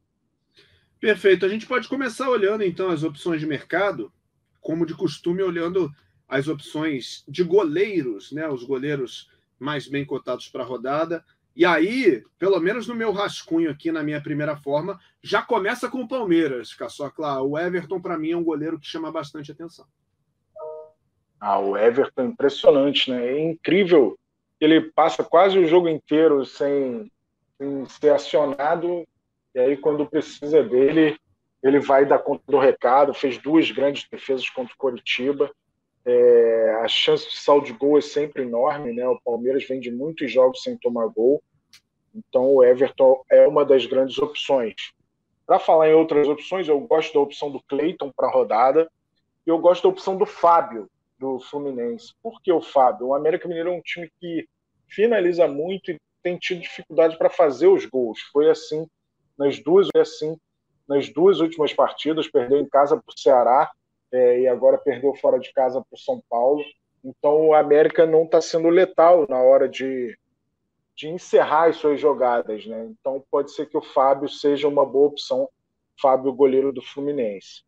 Perfeito. 0.99 1.45
A 1.45 1.49
gente 1.49 1.65
pode 1.65 1.87
começar 1.87 2.29
olhando 2.29 2.65
então 2.65 2.89
as 2.89 3.01
opções 3.01 3.39
de 3.39 3.47
mercado, 3.47 4.11
como 4.59 4.85
de 4.85 4.93
costume, 4.93 5.41
olhando 5.41 5.89
as 6.27 6.49
opções 6.49 7.23
de 7.29 7.45
goleiros, 7.45 8.33
né? 8.33 8.45
Os 8.49 8.65
goleiros 8.65 9.31
mais 9.57 9.87
bem 9.87 10.03
cotados 10.03 10.49
para 10.49 10.63
a 10.63 10.67
rodada. 10.67 11.23
E 11.57 11.65
aí, 11.65 12.23
pelo 12.37 12.59
menos 12.59 12.87
no 12.87 12.95
meu 12.95 13.11
rascunho 13.11 13.71
aqui 13.71 13.91
na 13.91 14.03
minha 14.03 14.21
primeira 14.21 14.55
forma, 14.55 14.99
já 15.21 15.41
começa 15.41 15.89
com 15.89 16.01
o 16.01 16.07
Palmeiras, 16.07 16.73
Caçocla. 16.73 17.41
O 17.41 17.57
Everton, 17.57 17.99
para 17.99 18.17
mim, 18.17 18.31
é 18.31 18.37
um 18.37 18.43
goleiro 18.43 18.79
que 18.79 18.87
chama 18.87 19.11
bastante 19.11 19.51
atenção. 19.51 19.85
Ah, 21.39 21.59
o 21.59 21.75
Everton 21.75 22.21
é 22.21 22.25
impressionante, 22.25 23.09
né? 23.09 23.25
É 23.25 23.39
incrível. 23.39 24.17
Ele 24.61 24.81
passa 24.91 25.23
quase 25.23 25.57
o 25.57 25.67
jogo 25.67 25.89
inteiro 25.89 26.45
sem, 26.45 27.11
sem 27.57 27.85
ser 27.87 28.11
acionado 28.11 29.03
e 29.57 29.59
aí, 29.59 29.75
quando 29.75 30.05
precisa 30.05 30.61
dele, 30.61 31.17
ele 31.63 31.79
vai 31.79 32.05
dar 32.05 32.19
conta 32.19 32.43
do 32.47 32.59
recado. 32.59 33.11
Fez 33.11 33.39
duas 33.39 33.71
grandes 33.71 34.07
defesas 34.07 34.47
contra 34.51 34.71
o 34.71 34.77
Coritiba. 34.77 35.51
É, 36.09 36.79
a 36.81 36.87
chance 36.87 37.29
de 37.29 37.35
saldo 37.35 37.65
de 37.65 37.73
gol 37.73 37.97
é 37.97 38.01
sempre 38.01 38.43
enorme, 38.43 38.93
né? 38.93 39.05
O 39.05 39.19
Palmeiras 39.19 39.65
vem 39.65 39.77
de 39.77 39.91
muitos 39.91 40.31
jogos 40.31 40.63
sem 40.63 40.77
tomar 40.77 41.05
gol. 41.07 41.43
Então, 42.15 42.45
o 42.55 42.63
Everton 42.63 43.21
é 43.29 43.45
uma 43.45 43.65
das 43.65 43.85
grandes 43.85 44.17
opções. 44.17 44.73
Para 45.45 45.59
falar 45.59 45.89
em 45.89 45.93
outras 45.93 46.25
opções, 46.29 46.65
eu 46.65 46.79
gosto 46.79 47.13
da 47.13 47.19
opção 47.19 47.51
do 47.51 47.61
Cleiton 47.61 48.09
para 48.15 48.29
a 48.29 48.31
rodada. 48.31 48.89
E 49.45 49.49
eu 49.49 49.59
gosto 49.59 49.83
da 49.83 49.89
opção 49.89 50.15
do 50.15 50.25
Fábio, 50.25 50.89
do 51.19 51.41
Fluminense. 51.41 52.13
Por 52.23 52.41
que 52.41 52.53
o 52.53 52.61
Fábio? 52.61 53.07
O 53.07 53.13
América 53.13 53.45
Mineiro 53.45 53.69
é 53.69 53.73
um 53.73 53.81
time 53.81 54.09
que 54.17 54.47
finaliza 54.87 55.45
muito 55.45 55.91
e 55.91 55.99
tem 56.23 56.37
tido 56.37 56.61
dificuldade 56.61 57.17
para 57.17 57.29
fazer 57.29 57.67
os 57.67 57.85
gols. 57.85 58.21
Foi 58.31 58.49
assim 58.49 58.87
nas 59.37 59.59
duas, 59.59 59.89
assim, 59.93 60.37
nas 60.87 61.09
duas 61.09 61.41
últimas 61.41 61.73
partidas, 61.73 62.29
perdeu 62.29 62.59
em 62.59 62.65
casa 62.69 62.95
para 62.95 63.13
o 63.13 63.19
Ceará 63.19 63.69
é, 64.11 64.41
e 64.41 64.47
agora 64.47 64.77
perdeu 64.77 65.13
fora 65.15 65.39
de 65.39 65.51
casa 65.53 65.81
para 65.81 65.95
o 65.95 65.99
São 65.99 66.21
Paulo. 66.29 66.63
Então 67.03 67.47
o 67.47 67.53
América 67.53 68.05
não 68.05 68.23
está 68.23 68.41
sendo 68.41 68.69
letal 68.69 69.25
na 69.29 69.39
hora 69.39 69.67
de, 69.67 70.17
de 70.95 71.07
encerrar 71.09 71.69
as 71.69 71.77
suas 71.77 71.99
jogadas. 71.99 72.65
Né? 72.65 72.87
Então 72.89 73.23
pode 73.29 73.51
ser 73.51 73.67
que 73.67 73.77
o 73.77 73.81
Fábio 73.81 74.27
seja 74.27 74.67
uma 74.67 74.85
boa 74.85 75.07
opção, 75.07 75.49
Fábio, 76.01 76.33
goleiro 76.33 76.71
do 76.71 76.81
Fluminense. 76.81 77.63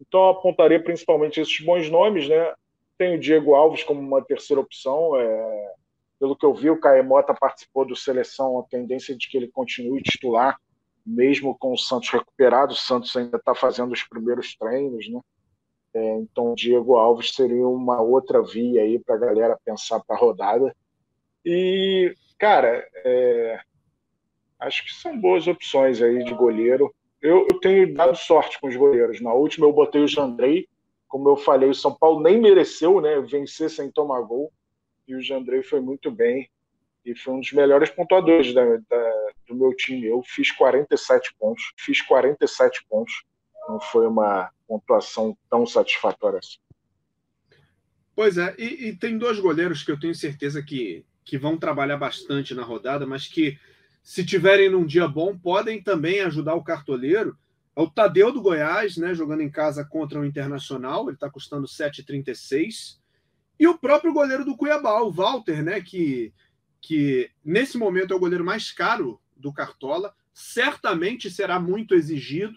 Então 0.00 0.20
eu 0.20 0.28
apontaria 0.30 0.82
principalmente 0.82 1.40
esses 1.40 1.60
bons 1.60 1.90
nomes. 1.90 2.28
Né? 2.28 2.54
Tem 2.98 3.16
o 3.16 3.20
Diego 3.20 3.54
Alves 3.54 3.82
como 3.82 4.00
uma 4.00 4.24
terceira 4.24 4.60
opção. 4.60 5.16
É, 5.16 5.72
pelo 6.18 6.36
que 6.36 6.46
eu 6.46 6.54
vi, 6.54 6.70
o 6.70 6.80
Caemota 6.80 7.34
participou 7.34 7.84
do 7.84 7.94
seleção, 7.94 8.58
a 8.58 8.62
tendência 8.64 9.16
de 9.16 9.28
que 9.28 9.36
ele 9.36 9.48
continue 9.48 10.02
titular 10.02 10.58
mesmo 11.06 11.56
com 11.56 11.72
o 11.72 11.78
Santos 11.78 12.10
recuperado, 12.10 12.72
o 12.72 12.76
Santos 12.76 13.14
ainda 13.16 13.36
está 13.36 13.54
fazendo 13.54 13.92
os 13.92 14.02
primeiros 14.02 14.56
treinos, 14.56 15.08
né? 15.08 15.20
É, 15.96 16.18
então, 16.18 16.54
Diego 16.54 16.98
Alves 16.98 17.30
seria 17.30 17.66
uma 17.66 18.02
outra 18.02 18.42
via 18.42 18.82
aí 18.82 18.98
para 18.98 19.14
a 19.14 19.18
galera 19.18 19.58
pensar 19.64 19.98
para 20.00 20.14
a 20.14 20.18
rodada. 20.18 20.76
E, 21.42 22.14
cara, 22.38 22.86
é, 23.02 23.58
acho 24.60 24.84
que 24.84 24.92
são 24.92 25.18
boas 25.18 25.46
opções 25.46 26.02
aí 26.02 26.22
de 26.22 26.34
goleiro. 26.34 26.94
Eu, 27.22 27.46
eu, 27.50 27.58
tenho 27.60 27.94
dado 27.94 28.14
sorte 28.14 28.60
com 28.60 28.68
os 28.68 28.76
goleiros. 28.76 29.22
Na 29.22 29.32
última 29.32 29.66
eu 29.66 29.72
botei 29.72 30.02
o 30.02 30.08
Jandrei, 30.08 30.68
como 31.08 31.30
eu 31.30 31.36
falei, 31.38 31.70
o 31.70 31.74
São 31.74 31.96
Paulo 31.96 32.22
nem 32.22 32.38
mereceu, 32.38 33.00
né, 33.00 33.18
vencer 33.22 33.70
sem 33.70 33.90
tomar 33.90 34.20
gol. 34.20 34.52
E 35.08 35.14
o 35.14 35.22
Jandrei 35.22 35.62
foi 35.62 35.80
muito 35.80 36.10
bem 36.10 36.46
e 37.06 37.16
foi 37.16 37.32
um 37.32 37.40
dos 37.40 37.52
melhores 37.52 37.88
pontuadores 37.88 38.52
da, 38.52 38.62
da, 38.86 39.30
do 39.48 39.54
meu 39.54 39.74
time. 39.74 40.08
Eu 40.08 40.22
fiz 40.22 40.52
47 40.52 41.34
pontos, 41.38 41.72
fiz 41.78 42.02
47 42.02 42.84
pontos. 42.86 43.24
Não 43.68 43.80
foi 43.80 44.06
uma 44.06 44.50
pontuação 44.66 45.36
tão 45.48 45.66
satisfatória 45.66 46.38
assim. 46.38 46.58
Pois 48.14 48.38
é, 48.38 48.54
e, 48.58 48.88
e, 48.88 48.96
tem 48.96 49.18
dois 49.18 49.38
goleiros 49.38 49.82
que 49.82 49.92
eu 49.92 50.00
tenho 50.00 50.14
certeza 50.14 50.62
que, 50.62 51.04
que 51.24 51.36
vão 51.36 51.58
trabalhar 51.58 51.98
bastante 51.98 52.54
na 52.54 52.62
rodada, 52.62 53.06
mas 53.06 53.28
que, 53.28 53.58
se 54.02 54.24
tiverem 54.24 54.70
num 54.70 54.86
dia 54.86 55.06
bom, 55.06 55.36
podem 55.36 55.82
também 55.82 56.20
ajudar 56.20 56.54
o 56.54 56.64
cartoleiro. 56.64 57.36
É 57.74 57.80
o 57.80 57.90
Tadeu 57.90 58.32
do 58.32 58.40
Goiás, 58.40 58.96
né, 58.96 59.14
jogando 59.14 59.42
em 59.42 59.50
casa 59.50 59.84
contra 59.84 60.18
o 60.18 60.24
Internacional, 60.24 61.04
ele 61.04 61.16
está 61.16 61.28
custando 61.28 61.66
7,36. 61.66 62.98
E 63.60 63.66
o 63.66 63.76
próprio 63.76 64.14
goleiro 64.14 64.44
do 64.44 64.56
Cuiabá, 64.56 65.02
o 65.02 65.12
Walter, 65.12 65.62
né, 65.62 65.82
que 65.82 66.32
que 66.86 67.28
nesse 67.44 67.76
momento 67.76 68.12
é 68.12 68.16
o 68.16 68.20
goleiro 68.20 68.44
mais 68.44 68.70
caro 68.70 69.20
do 69.36 69.52
Cartola, 69.52 70.14
certamente 70.32 71.28
será 71.28 71.58
muito 71.58 71.96
exigido. 71.96 72.56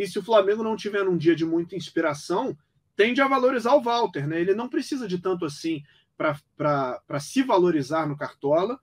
E 0.00 0.08
se 0.08 0.18
o 0.18 0.22
Flamengo 0.22 0.62
não 0.62 0.76
tiver 0.76 1.06
um 1.06 1.14
dia 1.14 1.36
de 1.36 1.44
muita 1.44 1.76
inspiração, 1.76 2.56
tende 2.96 3.20
a 3.20 3.28
valorizar 3.28 3.74
o 3.74 3.82
Walter, 3.82 4.26
né? 4.26 4.40
Ele 4.40 4.54
não 4.54 4.66
precisa 4.66 5.06
de 5.06 5.18
tanto 5.18 5.44
assim 5.44 5.82
para 6.16 7.20
se 7.20 7.42
valorizar 7.42 8.08
no 8.08 8.16
Cartola. 8.16 8.80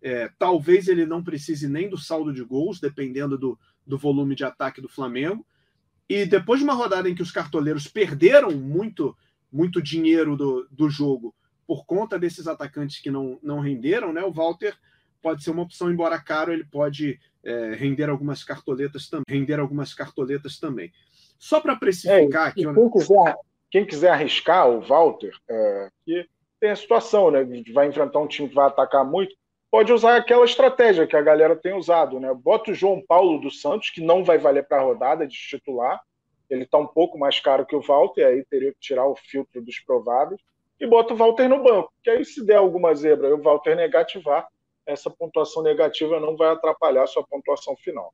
É, 0.00 0.30
talvez 0.38 0.86
ele 0.86 1.04
não 1.04 1.20
precise 1.20 1.66
nem 1.66 1.90
do 1.90 1.98
saldo 1.98 2.32
de 2.32 2.44
gols, 2.44 2.78
dependendo 2.78 3.36
do, 3.36 3.58
do 3.84 3.98
volume 3.98 4.36
de 4.36 4.44
ataque 4.44 4.80
do 4.80 4.88
Flamengo. 4.88 5.44
E 6.08 6.24
depois 6.26 6.60
de 6.60 6.64
uma 6.64 6.74
rodada 6.74 7.10
em 7.10 7.14
que 7.16 7.22
os 7.22 7.32
cartoleiros 7.32 7.88
perderam 7.88 8.52
muito, 8.52 9.16
muito 9.50 9.82
dinheiro 9.82 10.36
do, 10.36 10.68
do 10.70 10.88
jogo 10.88 11.34
por 11.66 11.84
conta 11.84 12.20
desses 12.20 12.46
atacantes 12.46 13.00
que 13.00 13.10
não, 13.10 13.36
não 13.42 13.58
renderam, 13.58 14.12
né? 14.12 14.22
O 14.22 14.32
Walter 14.32 14.78
pode 15.22 15.42
ser 15.42 15.50
uma 15.50 15.62
opção, 15.62 15.90
embora 15.90 16.20
caro, 16.20 16.52
ele 16.52 16.64
pode 16.64 17.18
é, 17.44 17.74
render 17.74 18.08
algumas 18.08 18.44
cartoletas 18.44 19.08
também. 19.08 19.24
Render 19.28 19.60
algumas 19.60 19.94
cartoletas 19.94 20.58
também. 20.58 20.92
Só 21.38 21.60
para 21.60 21.76
precificar 21.76 22.46
é, 22.46 22.50
aqui. 22.50 22.64
Quem, 22.64 22.90
quiser, 22.90 23.36
quem 23.70 23.86
quiser 23.86 24.10
arriscar 24.10 24.68
o 24.68 24.80
Walter, 24.80 25.32
é, 25.48 25.88
que 26.04 26.26
tem 26.60 26.70
a 26.70 26.76
situação, 26.76 27.30
né? 27.30 27.44
Vai 27.72 27.88
enfrentar 27.88 28.18
um 28.20 28.26
time 28.26 28.48
que 28.48 28.54
vai 28.54 28.66
atacar 28.66 29.04
muito, 29.04 29.34
pode 29.70 29.92
usar 29.92 30.16
aquela 30.16 30.44
estratégia 30.44 31.06
que 31.06 31.16
a 31.16 31.22
galera 31.22 31.56
tem 31.56 31.74
usado, 31.74 32.20
né? 32.20 32.32
Bota 32.34 32.70
o 32.70 32.74
João 32.74 33.02
Paulo 33.04 33.40
dos 33.40 33.60
Santos, 33.60 33.90
que 33.90 34.00
não 34.00 34.22
vai 34.22 34.38
valer 34.38 34.66
para 34.68 34.78
a 34.78 34.84
rodada 34.84 35.26
de 35.26 35.34
titular. 35.34 36.00
Ele 36.48 36.64
está 36.64 36.76
um 36.76 36.86
pouco 36.86 37.18
mais 37.18 37.40
caro 37.40 37.64
que 37.64 37.74
o 37.74 37.80
Walter, 37.80 38.26
aí 38.26 38.44
teria 38.44 38.72
que 38.72 38.80
tirar 38.80 39.06
o 39.06 39.16
filtro 39.16 39.62
dos 39.62 39.80
prováveis 39.80 40.40
e 40.78 40.86
bota 40.86 41.14
o 41.14 41.16
Walter 41.16 41.48
no 41.48 41.62
banco. 41.62 41.92
Que 42.02 42.10
aí, 42.10 42.24
se 42.24 42.44
der 42.44 42.56
alguma 42.56 42.94
zebra 42.94 43.28
e 43.28 43.32
o 43.32 43.40
Walter 43.40 43.74
negativar, 43.74 44.46
essa 44.86 45.10
pontuação 45.10 45.62
negativa 45.62 46.18
não 46.20 46.36
vai 46.36 46.50
atrapalhar 46.50 47.04
a 47.04 47.06
sua 47.06 47.24
pontuação 47.24 47.76
final. 47.76 48.12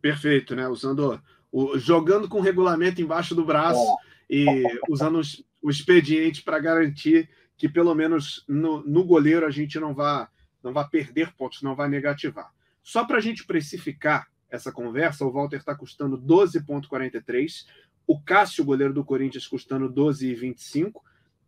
Perfeito, 0.00 0.54
né? 0.54 0.68
Usando 0.68 1.20
o, 1.50 1.78
jogando 1.78 2.28
com 2.28 2.38
o 2.38 2.42
regulamento 2.42 3.00
embaixo 3.00 3.34
do 3.34 3.44
braço 3.44 3.80
é. 4.30 4.34
e 4.34 4.64
usando 4.88 5.18
os, 5.18 5.44
o 5.60 5.70
expediente 5.70 6.42
para 6.42 6.58
garantir 6.58 7.28
que 7.56 7.68
pelo 7.68 7.94
menos 7.94 8.44
no, 8.48 8.82
no, 8.82 9.04
goleiro 9.04 9.46
a 9.46 9.50
gente 9.50 9.78
não 9.78 9.94
vá 9.94 10.28
não 10.62 10.72
vá 10.72 10.84
perder 10.84 11.34
pontos, 11.34 11.62
não 11.62 11.74
vai 11.74 11.88
negativar. 11.88 12.52
Só 12.82 13.04
para 13.04 13.18
a 13.18 13.20
gente 13.20 13.44
precificar 13.44 14.28
essa 14.48 14.70
conversa, 14.70 15.24
o 15.24 15.32
Walter 15.32 15.56
está 15.56 15.74
custando 15.74 16.16
12,43, 16.18 17.66
o 18.06 18.20
Cássio, 18.20 18.64
goleiro 18.64 18.94
do 18.94 19.04
Corinthians, 19.04 19.46
custando 19.46 19.92
12,25 19.92 21.00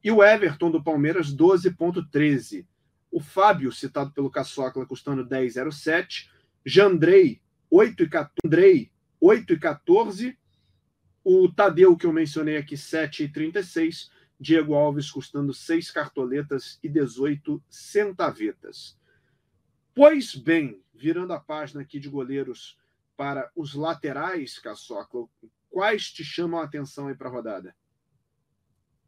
e 0.02 0.10
o 0.10 0.22
Everton 0.22 0.70
do 0.70 0.82
Palmeiras, 0.82 1.34
12,13. 1.34 2.66
O 3.14 3.20
Fábio, 3.20 3.70
citado 3.70 4.10
pelo 4.10 4.28
Caçocla, 4.28 4.84
custando 4.84 5.24
10,07. 5.24 6.28
Jandrei, 6.66 7.40
8,14. 7.72 10.36
O 11.22 11.48
Tadeu, 11.48 11.96
que 11.96 12.06
eu 12.06 12.12
mencionei 12.12 12.56
aqui, 12.56 12.74
7,36. 12.74 14.10
Diego 14.40 14.74
Alves 14.74 15.12
custando 15.12 15.54
6 15.54 15.92
cartoletas 15.92 16.80
e 16.82 16.88
18 16.88 17.62
centavetas. 17.70 18.98
Pois 19.94 20.34
bem, 20.34 20.82
virando 20.92 21.34
a 21.34 21.38
página 21.38 21.82
aqui 21.82 22.00
de 22.00 22.08
goleiros 22.08 22.76
para 23.16 23.48
os 23.54 23.74
laterais, 23.74 24.58
Caçocla, 24.58 25.28
quais 25.70 26.10
te 26.10 26.24
chamam 26.24 26.58
a 26.58 26.64
atenção 26.64 27.06
aí 27.06 27.14
para 27.14 27.28
a 27.28 27.32
rodada? 27.32 27.76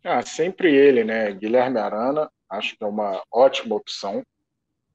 Ah, 0.04 0.22
sempre 0.22 0.72
ele, 0.72 1.02
né? 1.02 1.32
Guilherme 1.32 1.80
Arana, 1.80 2.30
acho 2.49 2.76
que 2.76 2.85
é 2.85 2.87
uma 2.87 3.23
ótima 3.33 3.75
opção. 3.75 4.23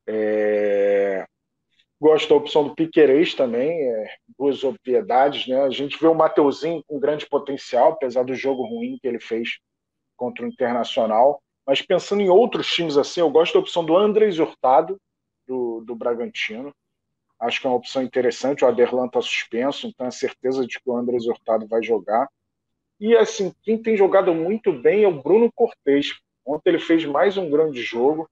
É... 0.08 1.26
Gosto 2.00 2.30
da 2.30 2.36
opção 2.36 2.64
do 2.68 2.76
Piquerez 2.76 3.34
também, 3.34 3.70
é... 3.70 4.16
duas 4.38 4.64
obviedades, 4.64 5.48
né? 5.48 5.62
A 5.62 5.70
gente 5.70 6.00
vê 6.00 6.08
o 6.08 6.16
Mateuzinho 6.16 6.84
com 6.88 7.00
grande 7.00 7.28
potencial, 7.28 7.94
apesar 7.94 8.24
do 8.24 8.34
jogo 8.34 8.64
ruim 8.64 8.98
que 9.02 9.08
ele 9.08 9.20
fez 9.20 9.60
contra 10.16 10.46
o 10.46 10.48
Internacional. 10.48 11.42
Mas 11.66 11.82
pensando 11.82 12.22
em 12.22 12.30
outros 12.30 12.68
times 12.68 12.98
assim, 12.98 13.20
eu 13.22 13.30
gosto 13.30 13.54
da 13.54 13.60
opção 13.60 13.86
do 13.86 13.96
Andrés 13.96 14.40
Hurtado, 14.40 15.00
do, 15.48 15.82
do 15.82 15.96
Bragantino. 15.96 16.74
Acho 17.40 17.60
que 17.60 17.68
é 17.68 17.70
uma 17.70 17.78
opção 17.78 18.04
interessante. 18.04 18.64
O 18.64 18.68
Aderlan 18.68 19.08
está 19.08 19.22
suspenso, 19.22 19.88
então 19.88 20.06
é 20.06 20.12
certeza 20.12 20.66
de 20.66 20.80
que 20.80 20.90
o 20.90 20.96
Andrés 20.96 21.26
Hurtado 21.26 21.68
vai 21.68 21.82
jogar. 21.82 22.28
E 23.00 23.16
assim, 23.18 23.52
quem 23.64 23.82
tem 23.82 23.98
jogado 23.98 24.34
muito 24.34 24.72
bem 24.72 25.04
é 25.04 25.08
o 25.08 25.22
Bruno 25.22 25.52
Cortes. 25.54 26.20
Ontem 26.46 26.70
ele 26.70 26.80
fez 26.80 27.06
mais 27.06 27.38
um 27.38 27.50
grande 27.50 27.82
jogo 27.82 28.30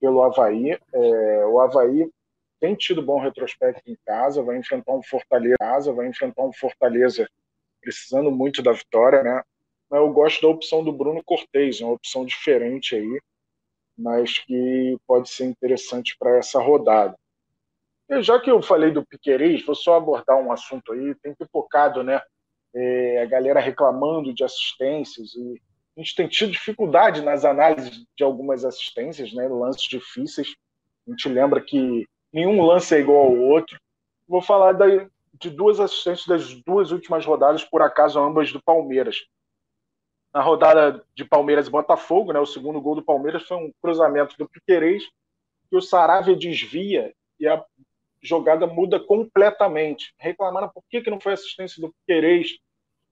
pelo 0.00 0.22
Havaí. 0.22 0.78
É, 0.92 1.46
o 1.46 1.60
Havaí 1.60 2.10
tem 2.60 2.74
tido 2.74 3.02
bom 3.02 3.20
retrospecto 3.20 3.90
em 3.90 3.96
casa, 4.06 4.42
vai 4.42 4.56
enfrentar 4.58 4.92
um 4.92 5.02
Fortaleza, 5.02 5.92
vai 5.92 6.06
enfrentar 6.08 6.42
um 6.42 6.52
Fortaleza 6.52 7.28
precisando 7.80 8.30
muito 8.30 8.62
da 8.62 8.72
vitória, 8.72 9.22
né? 9.22 9.42
Mas 9.88 10.00
eu 10.00 10.12
gosto 10.12 10.42
da 10.42 10.48
opção 10.48 10.82
do 10.82 10.92
Bruno 10.92 11.22
Cortez, 11.24 11.80
uma 11.80 11.92
opção 11.92 12.24
diferente 12.24 12.96
aí, 12.96 13.20
mas 13.96 14.38
que 14.38 14.96
pode 15.06 15.28
ser 15.30 15.44
interessante 15.44 16.16
para 16.18 16.36
essa 16.38 16.60
rodada. 16.60 17.16
E 18.08 18.22
já 18.22 18.40
que 18.40 18.50
eu 18.50 18.62
falei 18.62 18.90
do 18.90 19.06
Piquerez, 19.06 19.64
vou 19.64 19.74
só 19.74 19.96
abordar 19.96 20.36
um 20.36 20.52
assunto 20.52 20.92
aí, 20.92 21.14
tem 21.16 21.34
pipocado, 21.34 22.02
né? 22.02 22.20
É, 22.74 23.22
a 23.22 23.26
galera 23.26 23.60
reclamando 23.60 24.34
de 24.34 24.44
assistências 24.44 25.34
e 25.34 25.62
a 25.96 26.00
gente 26.00 26.14
tem 26.14 26.28
tido 26.28 26.52
dificuldade 26.52 27.22
nas 27.22 27.44
análises 27.44 28.04
de 28.14 28.22
algumas 28.22 28.64
assistências, 28.64 29.32
né? 29.32 29.48
Lances 29.48 29.82
difíceis. 29.84 30.54
A 31.06 31.10
gente 31.10 31.28
lembra 31.28 31.60
que 31.60 32.06
nenhum 32.32 32.60
lance 32.62 32.94
é 32.94 33.00
igual 33.00 33.24
ao 33.24 33.36
outro. 33.36 33.80
Vou 34.28 34.42
falar 34.42 34.72
da, 34.72 34.86
de 35.40 35.48
duas 35.48 35.80
assistências 35.80 36.26
das 36.26 36.54
duas 36.62 36.90
últimas 36.90 37.24
rodadas, 37.24 37.64
por 37.64 37.80
acaso 37.80 38.20
ambas 38.20 38.52
do 38.52 38.62
Palmeiras. 38.62 39.24
Na 40.34 40.42
rodada 40.42 41.02
de 41.14 41.24
Palmeiras 41.24 41.66
e 41.66 41.70
Botafogo, 41.70 42.30
né, 42.30 42.38
o 42.38 42.46
segundo 42.46 42.80
gol 42.80 42.96
do 42.96 43.02
Palmeiras 43.02 43.44
foi 43.44 43.56
um 43.56 43.72
cruzamento 43.80 44.36
do 44.36 44.46
Piquerez, 44.46 45.02
que 45.70 45.76
o 45.76 45.80
Saravia 45.80 46.36
desvia 46.36 47.14
e 47.40 47.48
a 47.48 47.64
jogada 48.20 48.66
muda 48.66 49.00
completamente. 49.00 50.14
Reclamaram 50.18 50.68
por 50.68 50.82
que, 50.90 51.00
que 51.00 51.10
não 51.10 51.20
foi 51.20 51.32
assistência 51.32 51.80
do 51.80 51.90
Piquerez. 51.92 52.58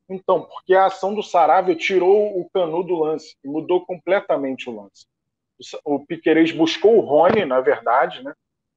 Então, 0.08 0.42
porque 0.42 0.74
a 0.74 0.86
ação 0.86 1.14
do 1.14 1.22
Saravia 1.22 1.74
tirou 1.74 2.38
o 2.38 2.48
canu 2.50 2.82
do 2.82 2.96
lance 2.96 3.36
e 3.42 3.48
mudou 3.48 3.84
completamente 3.84 4.68
o 4.68 4.76
lance. 4.76 5.06
O 5.84 6.04
Piquerez 6.04 6.52
buscou 6.52 6.98
o 6.98 7.00
Rony, 7.00 7.44
na 7.44 7.60
verdade, 7.60 8.22
né? 8.22 8.34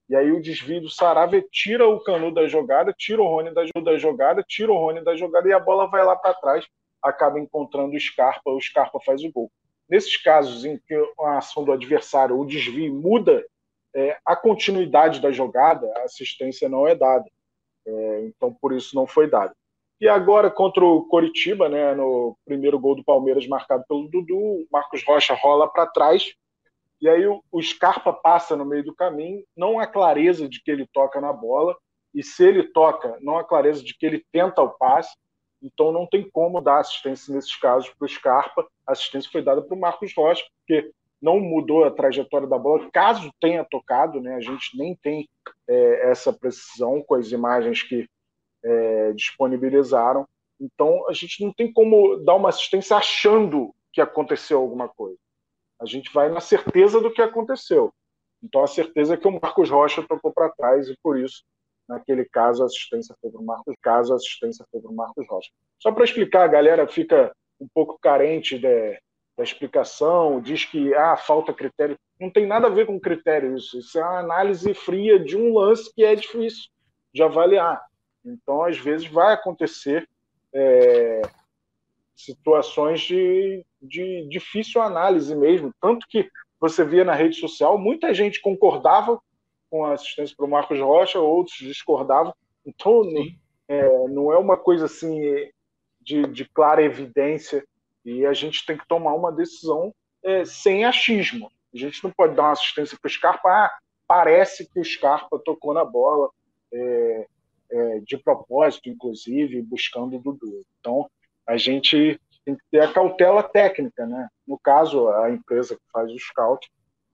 E 0.10 0.16
aí 0.16 0.32
o 0.32 0.42
desvio 0.42 0.82
do 0.82 0.90
Saravia 0.90 1.44
tira 1.52 1.86
o 1.86 2.00
Canu 2.00 2.34
da 2.34 2.48
jogada, 2.48 2.94
tira 2.94 3.22
o 3.22 3.28
Rony 3.28 3.54
da 3.54 3.98
jogada, 3.98 4.42
tira 4.42 4.72
o 4.72 4.78
Rony 4.78 5.04
da 5.04 5.16
jogada 5.18 5.50
e 5.50 5.54
a 5.54 5.60
bola 5.60 5.88
vai 5.88 6.04
lá 6.06 6.16
para 6.16 6.34
trás, 6.34 6.66
acaba 7.04 7.40
encontrando 7.40 7.94
o 7.94 8.00
Scarpa, 8.00 8.52
o 8.52 8.62
Scarpa 8.62 9.00
faz 9.06 9.22
o 9.24 9.32
gol. 9.32 9.52
Nesses 9.90 10.16
casos 10.16 10.64
em 10.64 10.78
que 10.78 10.96
a 11.20 11.38
ação 11.38 11.64
do 11.66 11.74
adversário, 11.74 12.40
o 12.40 12.46
desvio 12.46 12.94
muda 12.94 13.46
é, 13.94 14.18
a 14.26 14.36
continuidade 14.36 15.20
da 15.20 15.32
jogada, 15.32 15.92
a 15.98 16.04
assistência 16.04 16.70
não 16.70 16.88
é 16.88 16.96
dada. 16.96 17.26
É, 17.86 18.22
então 18.26 18.54
por 18.54 18.74
isso 18.74 18.96
não 18.96 19.06
foi 19.06 19.30
dada. 19.30 19.54
E 20.00 20.08
agora 20.08 20.52
contra 20.52 20.86
o 20.86 21.04
Coritiba, 21.08 21.68
né, 21.68 21.96
no 21.96 22.38
primeiro 22.46 22.80
gol 22.80 22.96
do 22.96 23.04
Palmeiras 23.04 23.48
marcado 23.48 23.84
pelo 23.88 24.08
Dudu, 24.08 24.68
Marcos 24.72 25.04
Rocha 25.04 25.34
rola 25.34 25.68
para 25.68 25.88
trás, 25.88 26.34
e 27.02 27.10
aí 27.10 27.26
o, 27.28 27.44
o 27.52 27.62
Scarpa 27.62 28.14
passa 28.14 28.56
no 28.56 28.66
meio 28.66 28.84
do 28.84 28.94
caminho, 28.94 29.44
não 29.56 29.80
há 29.80 29.88
clareza 29.88 30.48
de 30.48 30.62
que 30.62 30.70
ele 30.70 30.88
toca 30.94 31.20
na 31.20 31.34
bola, 31.34 31.76
e 32.14 32.24
se 32.24 32.46
ele 32.46 32.64
toca, 32.64 33.18
não 33.22 33.38
há 33.38 33.44
clareza 33.44 33.84
de 33.84 33.96
que 33.96 34.06
ele 34.06 34.26
tenta 34.32 34.62
o 34.62 34.70
passe, 34.70 35.16
então 35.62 35.92
não 35.92 36.06
tem 36.06 36.28
como 36.30 36.62
dar 36.62 36.80
assistência 36.80 37.34
nesses 37.34 37.56
casos 37.56 37.90
para 37.90 38.06
o 38.06 38.10
Scarpa. 38.10 38.68
A 38.86 38.92
assistência 38.92 39.30
foi 39.32 39.42
dada 39.42 39.62
para 39.62 39.76
o 39.76 39.80
Marcos 39.80 40.14
Rocha, 40.16 40.44
porque 40.60 40.92
não 41.22 41.40
mudou 41.40 41.84
a 41.84 41.92
trajetória 41.92 42.48
da 42.48 42.58
bola, 42.58 42.90
caso 42.92 43.32
tenha 43.42 43.66
tocado, 43.66 44.22
né? 44.22 44.36
A 44.36 44.40
gente 44.40 44.78
nem 44.78 44.96
tem 44.96 45.28
é, 45.68 46.12
essa 46.12 46.32
precisão 46.32 47.02
com 47.02 47.16
as 47.16 47.32
imagens 47.32 47.82
que 47.82 48.08
é, 48.64 49.14
disponibilizaram. 49.14 50.28
Então 50.60 51.08
a 51.08 51.14
gente 51.14 51.44
não 51.44 51.54
tem 51.54 51.72
como 51.72 52.18
dar 52.18 52.36
uma 52.36 52.50
assistência 52.50 52.98
achando 52.98 53.74
que 53.92 54.02
aconteceu 54.02 54.60
alguma 54.60 54.88
coisa. 54.88 55.18
A 55.80 55.86
gente 55.86 56.12
vai 56.12 56.30
na 56.30 56.40
certeza 56.40 57.00
do 57.00 57.12
que 57.12 57.22
aconteceu. 57.22 57.94
Então 58.44 58.64
a 58.64 58.68
certeza 58.68 59.14
é 59.14 59.18
que 59.18 59.28
o 59.28 59.40
Marcos 59.40 59.70
Rocha 59.70 60.04
tocou 60.04 60.32
para 60.32 60.50
trás 60.50 60.88
e 60.88 60.98
por 61.02 61.20
isso, 61.20 61.44
naquele 61.88 62.26
caso, 62.26 62.64
a 62.64 62.66
assistência 62.66 63.16
foi 63.22 63.32
para 63.32 63.42
o 63.42 63.46
Marcos, 63.46 63.76
caso 63.82 64.14
a 64.14 64.16
assistência 64.16 64.66
foi 64.72 64.82
para 64.82 64.92
o 64.92 64.96
Marcos 64.96 65.26
Rocha. 65.28 65.50
Só 65.80 65.92
para 65.92 66.04
explicar, 66.04 66.44
a 66.44 66.48
galera 66.48 66.88
fica 66.88 67.32
um 67.60 67.68
pouco 67.74 67.98
carente 68.00 68.58
de, 68.58 69.00
da 69.38 69.44
explicação, 69.44 70.42
diz 70.42 70.66
que 70.66 70.94
ah, 70.94 71.16
falta 71.16 71.54
critério. 71.54 71.98
Não 72.20 72.32
tem 72.32 72.48
nada 72.48 72.68
a 72.68 72.72
ver 72.72 72.88
com 72.88 73.00
critério 73.00 73.56
isso. 73.56 73.78
Isso 73.80 73.98
é 74.00 74.04
uma 74.04 74.20
análise 74.20 74.74
fria 74.74 75.20
de 75.20 75.38
um 75.38 75.58
lance 75.58 75.94
que 75.94 76.04
é 76.04 76.16
difícil 76.16 76.66
de 77.14 77.22
avaliar. 77.22 77.82
Então, 78.32 78.64
às 78.64 78.78
vezes, 78.78 79.08
vai 79.08 79.34
acontecer 79.34 80.08
é, 80.54 81.22
situações 82.16 83.02
de, 83.02 83.66
de 83.82 84.28
difícil 84.30 84.82
análise 84.82 85.36
mesmo. 85.36 85.72
Tanto 85.80 86.08
que 86.08 86.30
você 86.60 86.84
via 86.84 87.06
na 87.06 87.14
rede 87.14 87.36
social, 87.36 87.78
muita 87.78 88.14
gente 88.14 88.42
concordava 88.42 89.22
com 89.70 89.86
a 89.86 89.94
assistência 89.94 90.36
para 90.36 90.46
o 90.46 90.50
Marcos 90.50 90.80
Rocha, 90.80 91.20
outros 91.20 91.58
discordavam. 91.58 92.34
Então, 92.66 93.04
é, 93.68 94.08
não 94.08 94.32
é 94.32 94.38
uma 94.38 94.58
coisa 94.58 94.86
assim 94.86 95.20
de, 96.02 96.24
de, 96.24 96.46
clara 96.46 96.82
evidência 96.82 97.66
e 98.04 98.26
a 98.26 98.34
gente 98.34 98.66
tem 98.66 98.78
que 98.78 98.88
tomar 98.88 99.14
uma 99.14 99.32
decisão 99.32 99.94
é, 100.24 100.46
sem 100.46 100.86
achismo. 100.86 101.52
A 101.74 101.78
gente 101.78 102.04
não 102.04 102.12
pode 102.12 102.36
dar 102.36 102.44
uma 102.44 102.52
assistência 102.54 102.98
para 103.00 103.08
o 103.08 103.12
Scarpa, 103.12 103.50
ah, 103.50 103.78
parece 104.08 104.68
que 104.72 104.80
o 104.80 104.86
Scarpa 104.86 105.40
tocou 105.44 105.74
na 105.74 105.84
bola, 105.84 106.30
é, 106.74 107.28
é, 107.72 108.00
de 108.00 108.18
propósito, 108.18 108.90
inclusive, 108.90 109.62
buscando 109.62 110.16
o 110.16 110.22
Dudu. 110.22 110.64
Então, 110.80 111.10
a 111.46 111.58
gente 111.58 112.20
tem 112.46 112.56
que 112.56 112.64
ter 112.72 112.82
a 112.82 112.92
cautela 112.92 113.44
técnica, 113.44 114.06
né? 114.06 114.28
No 114.48 114.58
caso, 114.58 115.10
a 115.10 115.30
empresa 115.30 115.76
que 115.76 115.92
faz 115.92 116.12
o 116.12 116.18
scout 116.18 116.70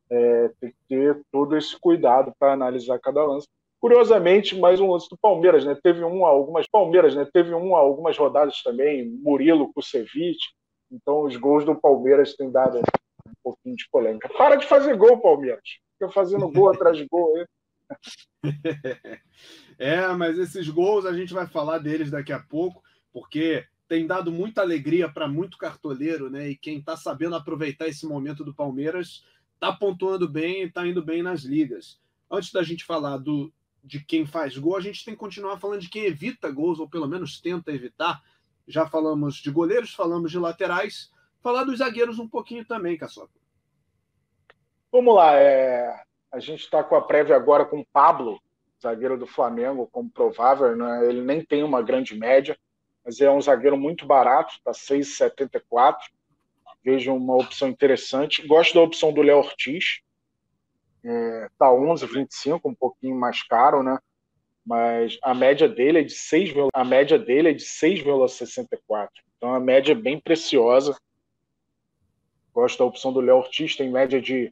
é, 0.10 0.50
tem 0.60 0.70
que 0.70 0.78
ter 0.88 1.22
todo 1.32 1.58
esse 1.58 1.80
cuidado 1.80 2.34
para 2.38 2.54
analisar 2.54 3.00
cada 3.00 3.24
lance. 3.24 3.48
Curiosamente, 3.80 4.58
mais 4.58 4.80
um 4.80 4.92
lance 4.92 5.10
do 5.10 5.18
Palmeiras, 5.18 5.66
né? 5.66 5.78
Teve 5.82 6.04
um 6.04 6.26
algumas 6.26 6.68
Palmeiras, 6.68 7.16
né? 7.16 7.28
Teve 7.34 7.54
um 7.54 7.76
algumas 7.76 8.18
rodadas 8.18 8.62
também, 8.62 9.10
Murilo 9.10 9.74
Kusevich. 9.74 10.40
Então, 10.92 11.24
os 11.24 11.36
gols 11.36 11.66
do 11.66 11.76
Palmeiras 11.76 12.36
têm 12.36 12.52
dado 12.52 12.78
um 12.78 13.34
pouquinho 13.44 13.76
de 13.76 13.90
polêmica. 13.92 14.30
Para 14.30 14.56
de 14.56 14.66
fazer 14.66 14.96
gol, 14.96 15.20
Palmeiras. 15.20 15.64
Fica 15.98 16.12
fazendo 16.14 16.50
gol 16.50 16.70
atrás 16.72 16.96
de 16.96 17.08
gol 17.08 17.36
aí. 17.36 17.46
É, 19.78 20.08
mas 20.10 20.38
esses 20.38 20.70
gols 20.70 21.04
a 21.04 21.14
gente 21.14 21.34
vai 21.34 21.48
falar 21.48 21.80
deles 21.80 22.12
daqui 22.12 22.32
a 22.32 22.40
pouco, 22.40 22.84
porque 23.12 23.66
tem 23.88 24.06
dado 24.06 24.32
muita 24.32 24.62
alegria 24.62 25.10
para 25.10 25.28
muito 25.28 25.58
cartoleiro, 25.58 26.30
né? 26.30 26.50
E 26.50 26.56
quem 26.56 26.78
está 26.78 26.96
sabendo 26.96 27.36
aproveitar 27.36 27.88
esse 27.88 28.06
momento 28.06 28.44
do 28.44 28.54
Palmeiras 28.54 29.26
está 29.56 29.74
pontuando 29.74 30.30
bem 30.30 30.62
e 30.62 30.68
está 30.68 30.86
indo 30.88 31.04
bem 31.04 31.24
nas 31.24 31.42
ligas. 31.42 32.00
Antes 32.30 32.52
da 32.52 32.64
gente 32.64 32.86
falar 32.86 33.18
do, 33.18 33.52
de 33.84 34.04
quem 34.04 34.26
faz 34.26 34.58
gol, 34.58 34.78
a 34.78 34.82
gente 34.82 35.04
tem 35.04 35.14
que 35.14 35.20
continuar 35.20 35.60
falando 35.60 35.82
de 35.82 35.90
quem 35.90 36.06
evita 36.06 36.50
gols, 36.50 36.80
ou 36.80 36.90
pelo 36.90 37.08
menos 37.08 37.42
tenta 37.42 37.72
evitar. 37.72 38.22
Já 38.68 38.88
falamos 38.88 39.36
de 39.36 39.52
goleiros, 39.52 39.94
falamos 39.94 40.32
de 40.32 40.40
laterais, 40.40 41.12
falar 41.42 41.64
dos 41.64 41.80
zagueiros 41.80 42.20
um 42.20 42.28
pouquinho 42.28 42.66
também, 42.66 42.98
Caçoca. 42.98 43.40
Vamos 44.92 45.16
lá, 45.16 45.36
é... 45.36 46.04
a 46.34 46.40
gente 46.40 46.62
está 46.62 46.84
com 46.84 46.96
a 46.96 47.02
prévia 47.02 47.36
agora 47.36 47.64
com 47.64 47.80
o 47.80 47.86
Pablo, 47.94 48.42
zagueiro 48.82 49.16
do 49.16 49.28
Flamengo, 49.28 49.88
como 49.92 50.10
provável, 50.10 50.76
né? 50.76 51.08
ele 51.08 51.22
nem 51.22 51.46
tem 51.46 51.64
uma 51.64 51.82
grande 51.84 52.18
média, 52.18 52.58
mas 53.06 53.22
é 53.22 53.30
um 53.30 53.40
zagueiro 53.40 53.78
muito 53.78 54.08
barato, 54.08 54.56
está 54.56 54.72
6,74. 54.72 55.96
Vejo 56.84 57.14
uma 57.14 57.36
opção 57.36 57.70
interessante. 57.70 58.46
Gosto 58.48 58.74
da 58.74 58.82
opção 58.82 59.14
do 59.14 59.22
Léo 59.22 59.38
Ortiz, 59.38 60.02
é, 61.06 61.48
11,25, 61.62 62.62
um 62.66 62.74
pouquinho 62.74 63.16
mais 63.16 63.44
caro, 63.44 63.84
né? 63.84 64.00
Mas 64.66 65.20
a 65.22 65.36
média 65.36 65.70
dele 65.70 66.00
é 66.00 66.04
de 66.04 66.14
6, 66.14 66.54
a 66.74 66.84
média 66.84 67.20
dele 67.20 67.50
é 67.50 67.54
de 67.54 67.64
6,64. 67.64 69.10
Então 69.38 69.54
a 69.54 69.60
média 69.60 69.92
é 69.92 69.96
bem 69.96 70.20
preciosa. 70.20 70.98
Gosto 72.52 72.80
da 72.80 72.86
opção 72.86 73.14
do 73.14 73.22
Léo 73.22 73.38
Ortiz, 73.38 73.76
tem 73.76 73.92
média 73.92 74.20
de 74.20 74.52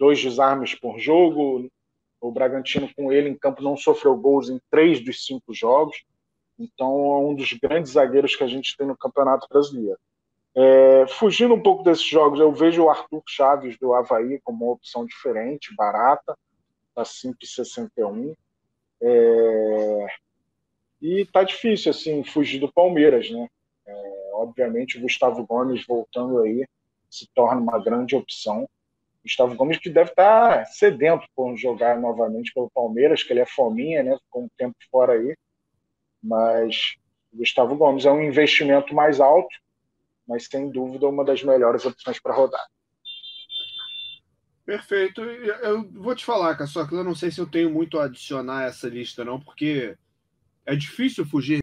dois 0.00 0.20
desarmes 0.20 0.74
por 0.74 0.98
jogo. 0.98 1.70
O 2.20 2.32
Bragantino 2.32 2.90
com 2.96 3.12
ele 3.12 3.28
em 3.28 3.36
campo 3.36 3.62
não 3.62 3.76
sofreu 3.76 4.16
gols 4.16 4.48
em 4.48 4.58
três 4.70 5.04
dos 5.04 5.24
cinco 5.26 5.54
jogos. 5.54 6.02
Então, 6.58 6.88
é 6.88 7.18
um 7.18 7.34
dos 7.34 7.52
grandes 7.52 7.92
zagueiros 7.92 8.34
que 8.34 8.44
a 8.44 8.48
gente 8.48 8.76
tem 8.76 8.86
no 8.86 8.96
Campeonato 8.96 9.46
Brasileiro. 9.48 9.98
É, 10.54 11.06
fugindo 11.06 11.54
um 11.54 11.62
pouco 11.62 11.84
desses 11.84 12.04
jogos, 12.04 12.40
eu 12.40 12.52
vejo 12.52 12.82
o 12.82 12.90
Arthur 12.90 13.22
Chaves 13.28 13.78
do 13.78 13.94
Havaí 13.94 14.40
como 14.42 14.64
uma 14.64 14.72
opção 14.72 15.06
diferente, 15.06 15.74
barata, 15.76 16.36
tá 16.94 17.02
5,61. 17.02 18.34
É, 19.02 20.06
e 21.00 21.24
tá 21.26 21.44
difícil, 21.44 21.90
assim, 21.90 22.24
fugir 22.24 22.58
do 22.58 22.72
Palmeiras, 22.72 23.30
né? 23.30 23.48
É, 23.86 24.30
obviamente, 24.34 24.98
o 24.98 25.00
Gustavo 25.00 25.46
Gomes 25.46 25.86
voltando 25.86 26.40
aí 26.40 26.66
se 27.08 27.26
torna 27.34 27.60
uma 27.60 27.78
grande 27.82 28.14
opção. 28.14 28.68
Gustavo 29.22 29.54
Gomes 29.54 29.78
que 29.78 29.90
deve 29.90 30.10
estar 30.10 30.58
tá 30.58 30.64
sedento 30.64 31.26
por 31.34 31.56
jogar 31.56 31.98
novamente 32.00 32.52
pelo 32.52 32.70
Palmeiras, 32.70 33.22
que 33.22 33.32
ele 33.32 33.40
é 33.40 33.46
fominha, 33.46 34.02
né? 34.02 34.16
Ficou 34.24 34.44
um 34.44 34.48
tempo 34.56 34.74
fora 34.90 35.12
aí. 35.12 35.36
Mas 36.22 36.96
Gustavo 37.32 37.76
Gomes 37.76 38.04
é 38.04 38.12
um 38.12 38.22
investimento 38.22 38.94
mais 38.94 39.20
alto, 39.20 39.54
mas 40.26 40.46
sem 40.46 40.70
dúvida 40.70 41.08
uma 41.08 41.24
das 41.24 41.42
melhores 41.42 41.84
opções 41.84 42.20
para 42.20 42.34
rodar. 42.34 42.66
Perfeito. 44.64 45.22
Eu 45.22 45.90
vou 45.90 46.14
te 46.14 46.24
falar, 46.24 46.56
só 46.66 46.86
que 46.86 46.94
eu 46.94 47.02
não 47.02 47.14
sei 47.14 47.30
se 47.30 47.40
eu 47.40 47.46
tenho 47.46 47.70
muito 47.70 47.98
a 47.98 48.04
adicionar 48.04 48.60
a 48.60 48.66
essa 48.66 48.88
lista, 48.88 49.24
não, 49.24 49.40
porque 49.40 49.96
é 50.64 50.76
difícil 50.76 51.26
fugir. 51.26 51.60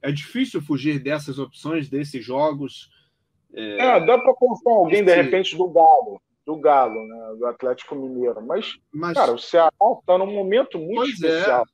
É 0.00 0.10
difícil 0.12 0.62
fugir 0.62 0.98
dessas 0.98 1.38
opções, 1.38 1.88
desses 1.88 2.24
jogos. 2.24 2.90
É, 3.52 3.78
é 3.78 4.06
dá 4.06 4.18
para 4.18 4.34
pensar 4.34 4.70
alguém, 4.70 5.04
de 5.04 5.14
repente, 5.14 5.56
do 5.56 5.68
Galo, 5.68 6.20
do 6.46 6.56
Galo, 6.60 7.06
né? 7.06 7.34
Do 7.36 7.46
Atlético 7.46 7.96
Mineiro. 7.96 8.40
Mas, 8.40 8.78
Mas... 8.92 9.14
cara, 9.14 9.32
o 9.32 9.38
Ceará 9.38 9.72
está 10.00 10.16
num 10.16 10.32
momento 10.32 10.78
muito 10.78 10.94
pois 10.94 11.22
é. 11.22 11.38
especial. 11.38 11.62
É. 11.62 11.66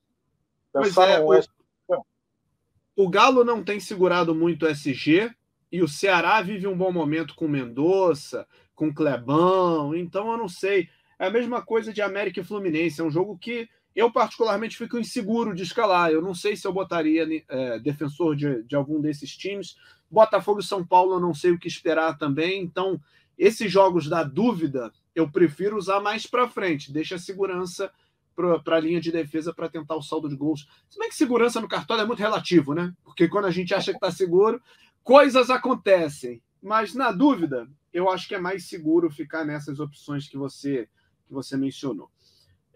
Pois 0.72 0.96
é, 0.96 1.20
o... 1.20 3.04
o 3.04 3.10
Galo 3.10 3.44
não 3.44 3.62
tem 3.62 3.78
segurado 3.78 4.34
muito 4.34 4.64
o 4.64 4.68
SG 4.68 5.30
e 5.70 5.82
o 5.82 5.88
Ceará 5.88 6.40
vive 6.40 6.66
um 6.66 6.76
bom 6.76 6.90
momento 6.90 7.34
com 7.34 7.46
Mendonça, 7.46 8.46
com 8.74 8.92
Clebão, 8.92 9.94
então 9.94 10.32
eu 10.32 10.38
não 10.38 10.48
sei. 10.48 10.88
É 11.18 11.26
a 11.26 11.30
mesma 11.30 11.60
coisa 11.60 11.92
de 11.92 12.00
América 12.00 12.40
e 12.40 12.44
Fluminense, 12.44 13.00
é 13.00 13.04
um 13.04 13.10
jogo 13.10 13.36
que 13.38 13.68
eu 13.94 14.10
particularmente 14.10 14.78
fico 14.78 14.98
inseguro 14.98 15.54
de 15.54 15.62
escalar. 15.62 16.10
Eu 16.10 16.22
não 16.22 16.34
sei 16.34 16.56
se 16.56 16.66
eu 16.66 16.72
botaria 16.72 17.26
é, 17.48 17.78
defensor 17.78 18.34
de, 18.34 18.62
de 18.62 18.74
algum 18.74 19.00
desses 19.00 19.36
times. 19.36 19.76
Botafogo 20.10 20.60
e 20.60 20.64
São 20.64 20.84
Paulo 20.84 21.14
eu 21.14 21.20
não 21.20 21.34
sei 21.34 21.50
o 21.50 21.58
que 21.58 21.68
esperar 21.68 22.16
também. 22.16 22.62
Então, 22.62 22.98
esses 23.42 23.72
jogos 23.72 24.08
da 24.08 24.22
dúvida 24.22 24.92
eu 25.16 25.28
prefiro 25.28 25.76
usar 25.76 26.00
mais 26.00 26.28
para 26.28 26.48
frente. 26.48 26.92
Deixa 26.92 27.16
a 27.16 27.18
segurança 27.18 27.90
para 28.36 28.76
a 28.76 28.80
linha 28.80 29.00
de 29.00 29.10
defesa 29.10 29.52
para 29.52 29.68
tentar 29.68 29.96
o 29.96 30.02
saldo 30.02 30.28
de 30.28 30.36
gols. 30.36 30.68
Se 30.88 30.96
bem 30.96 31.08
que 31.08 31.14
segurança 31.16 31.60
no 31.60 31.66
cartola 31.66 32.02
é 32.02 32.06
muito 32.06 32.20
relativo, 32.20 32.72
né? 32.72 32.94
Porque 33.02 33.26
quando 33.26 33.46
a 33.46 33.50
gente 33.50 33.74
acha 33.74 33.90
que 33.90 33.96
está 33.96 34.12
seguro, 34.12 34.62
coisas 35.02 35.50
acontecem. 35.50 36.40
Mas 36.62 36.94
na 36.94 37.10
dúvida, 37.10 37.68
eu 37.92 38.08
acho 38.08 38.28
que 38.28 38.36
é 38.36 38.38
mais 38.38 38.68
seguro 38.68 39.10
ficar 39.10 39.44
nessas 39.44 39.80
opções 39.80 40.28
que 40.28 40.36
você, 40.36 40.88
que 41.26 41.34
você 41.34 41.56
mencionou. 41.56 42.08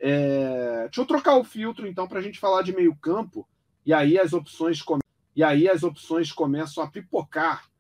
É... 0.01 0.83
Deixa 0.87 1.01
eu 1.01 1.07
trocar 1.07 1.37
o 1.37 1.45
filtro, 1.45 1.87
então, 1.87 2.09
para 2.09 2.19
a 2.19 2.23
gente 2.23 2.41
falar 2.41 2.63
de 2.63 2.75
meio 2.75 2.97
campo. 2.97 3.49
E 3.85 3.95
aí 3.95 4.19
as 4.19 4.33
opções 4.33 4.83
come... 4.83 5.01
e 5.37 5.45
aí 5.45 5.69
as 5.69 5.85
opções 5.85 6.33
começam 6.33 6.83
a 6.83 6.89
pipocar 6.89 7.71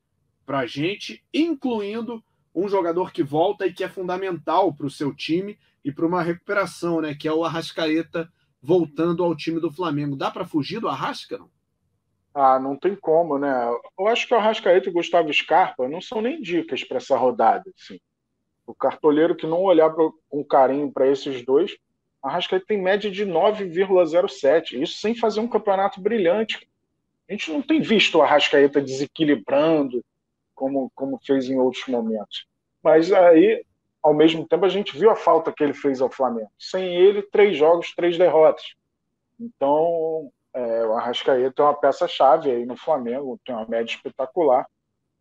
para 0.46 0.60
a 0.60 0.66
gente, 0.66 1.24
incluindo 1.34 2.22
um 2.56 2.68
jogador 2.68 3.12
que 3.12 3.22
volta 3.22 3.66
e 3.66 3.72
que 3.72 3.84
é 3.84 3.88
fundamental 3.88 4.72
para 4.72 4.86
o 4.86 4.90
seu 4.90 5.14
time 5.14 5.58
e 5.84 5.92
para 5.92 6.06
uma 6.06 6.22
recuperação, 6.22 7.02
né? 7.02 7.14
Que 7.14 7.28
é 7.28 7.32
o 7.32 7.44
Arrascaeta 7.44 8.32
voltando 8.62 9.22
ao 9.22 9.36
time 9.36 9.60
do 9.60 9.70
Flamengo. 9.70 10.16
Dá 10.16 10.30
para 10.30 10.46
fugir 10.46 10.80
do 10.80 10.88
Arrasca? 10.88 11.36
Não? 11.36 11.50
Ah, 12.34 12.58
não 12.58 12.74
tem 12.74 12.96
como, 12.96 13.38
né? 13.38 13.54
Eu 13.98 14.08
acho 14.08 14.26
que 14.26 14.34
o 14.34 14.38
Arrascaeta 14.38 14.88
e 14.88 14.90
o 14.90 14.94
Gustavo 14.94 15.32
Scarpa 15.32 15.86
não 15.86 16.00
são 16.00 16.22
nem 16.22 16.40
dicas 16.40 16.82
para 16.82 16.96
essa 16.96 17.16
rodada. 17.16 17.70
Assim. 17.78 18.00
O 18.66 18.74
cartoleiro 18.74 19.36
que 19.36 19.46
não 19.46 19.62
olhar 19.62 19.90
pra, 19.90 20.08
com 20.28 20.42
carinho 20.42 20.90
para 20.90 21.06
esses 21.06 21.44
dois, 21.44 21.76
Arrascaeta 22.22 22.64
tem 22.66 22.80
média 22.80 23.10
de 23.10 23.26
9,07. 23.26 24.82
Isso 24.82 24.98
sem 24.98 25.14
fazer 25.14 25.40
um 25.40 25.48
campeonato 25.48 26.00
brilhante. 26.00 26.66
A 27.28 27.32
gente 27.32 27.52
não 27.52 27.60
tem 27.60 27.80
visto 27.80 28.16
o 28.16 28.22
Arrascaeta 28.22 28.80
desequilibrando 28.80 30.02
como, 30.56 30.90
como 30.94 31.20
fez 31.24 31.48
em 31.48 31.58
outros 31.58 31.86
momentos. 31.86 32.48
Mas 32.82 33.12
aí, 33.12 33.64
ao 34.02 34.14
mesmo 34.14 34.46
tempo, 34.46 34.64
a 34.64 34.68
gente 34.68 34.98
viu 34.98 35.10
a 35.10 35.16
falta 35.16 35.52
que 35.52 35.62
ele 35.62 35.74
fez 35.74 36.00
ao 36.00 36.10
Flamengo. 36.10 36.50
Sem 36.58 36.96
ele, 36.96 37.22
três 37.22 37.56
jogos, 37.56 37.94
três 37.94 38.18
derrotas. 38.18 38.74
Então, 39.38 40.32
é, 40.54 40.86
o 40.86 40.94
Arrascaeta 40.94 41.62
é 41.62 41.64
uma 41.64 41.74
peça-chave 41.74 42.50
aí 42.50 42.64
no 42.64 42.76
Flamengo, 42.76 43.38
tem 43.44 43.54
uma 43.54 43.66
média 43.68 43.94
espetacular. 43.94 44.66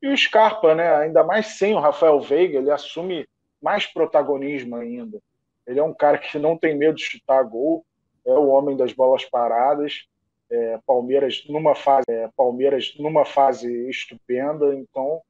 E 0.01 0.07
o 0.07 0.17
Scarpa, 0.17 0.73
né, 0.73 0.95
ainda 0.95 1.23
mais 1.23 1.57
sem 1.57 1.73
o 1.73 1.79
Rafael 1.79 2.19
Veiga, 2.21 2.57
ele 2.57 2.71
assume 2.71 3.27
mais 3.61 3.85
protagonismo 3.85 4.75
ainda. 4.75 5.19
Ele 5.67 5.79
é 5.79 5.83
um 5.83 5.93
cara 5.93 6.17
que 6.17 6.37
não 6.37 6.57
tem 6.57 6.77
medo 6.77 6.95
de 6.95 7.03
chutar 7.03 7.43
gol, 7.43 7.85
é 8.25 8.31
o 8.31 8.47
homem 8.47 8.77
das 8.77 8.93
bolas 8.93 9.25
paradas. 9.25 10.05
É, 10.49 10.79
Palmeiras 10.85 11.43
numa 11.47 11.73
fase, 11.73 12.05
é, 12.09 12.29
Palmeiras 12.35 12.93
numa 12.97 13.25
fase 13.25 13.89
estupenda. 13.89 14.75
Então, 14.75 15.21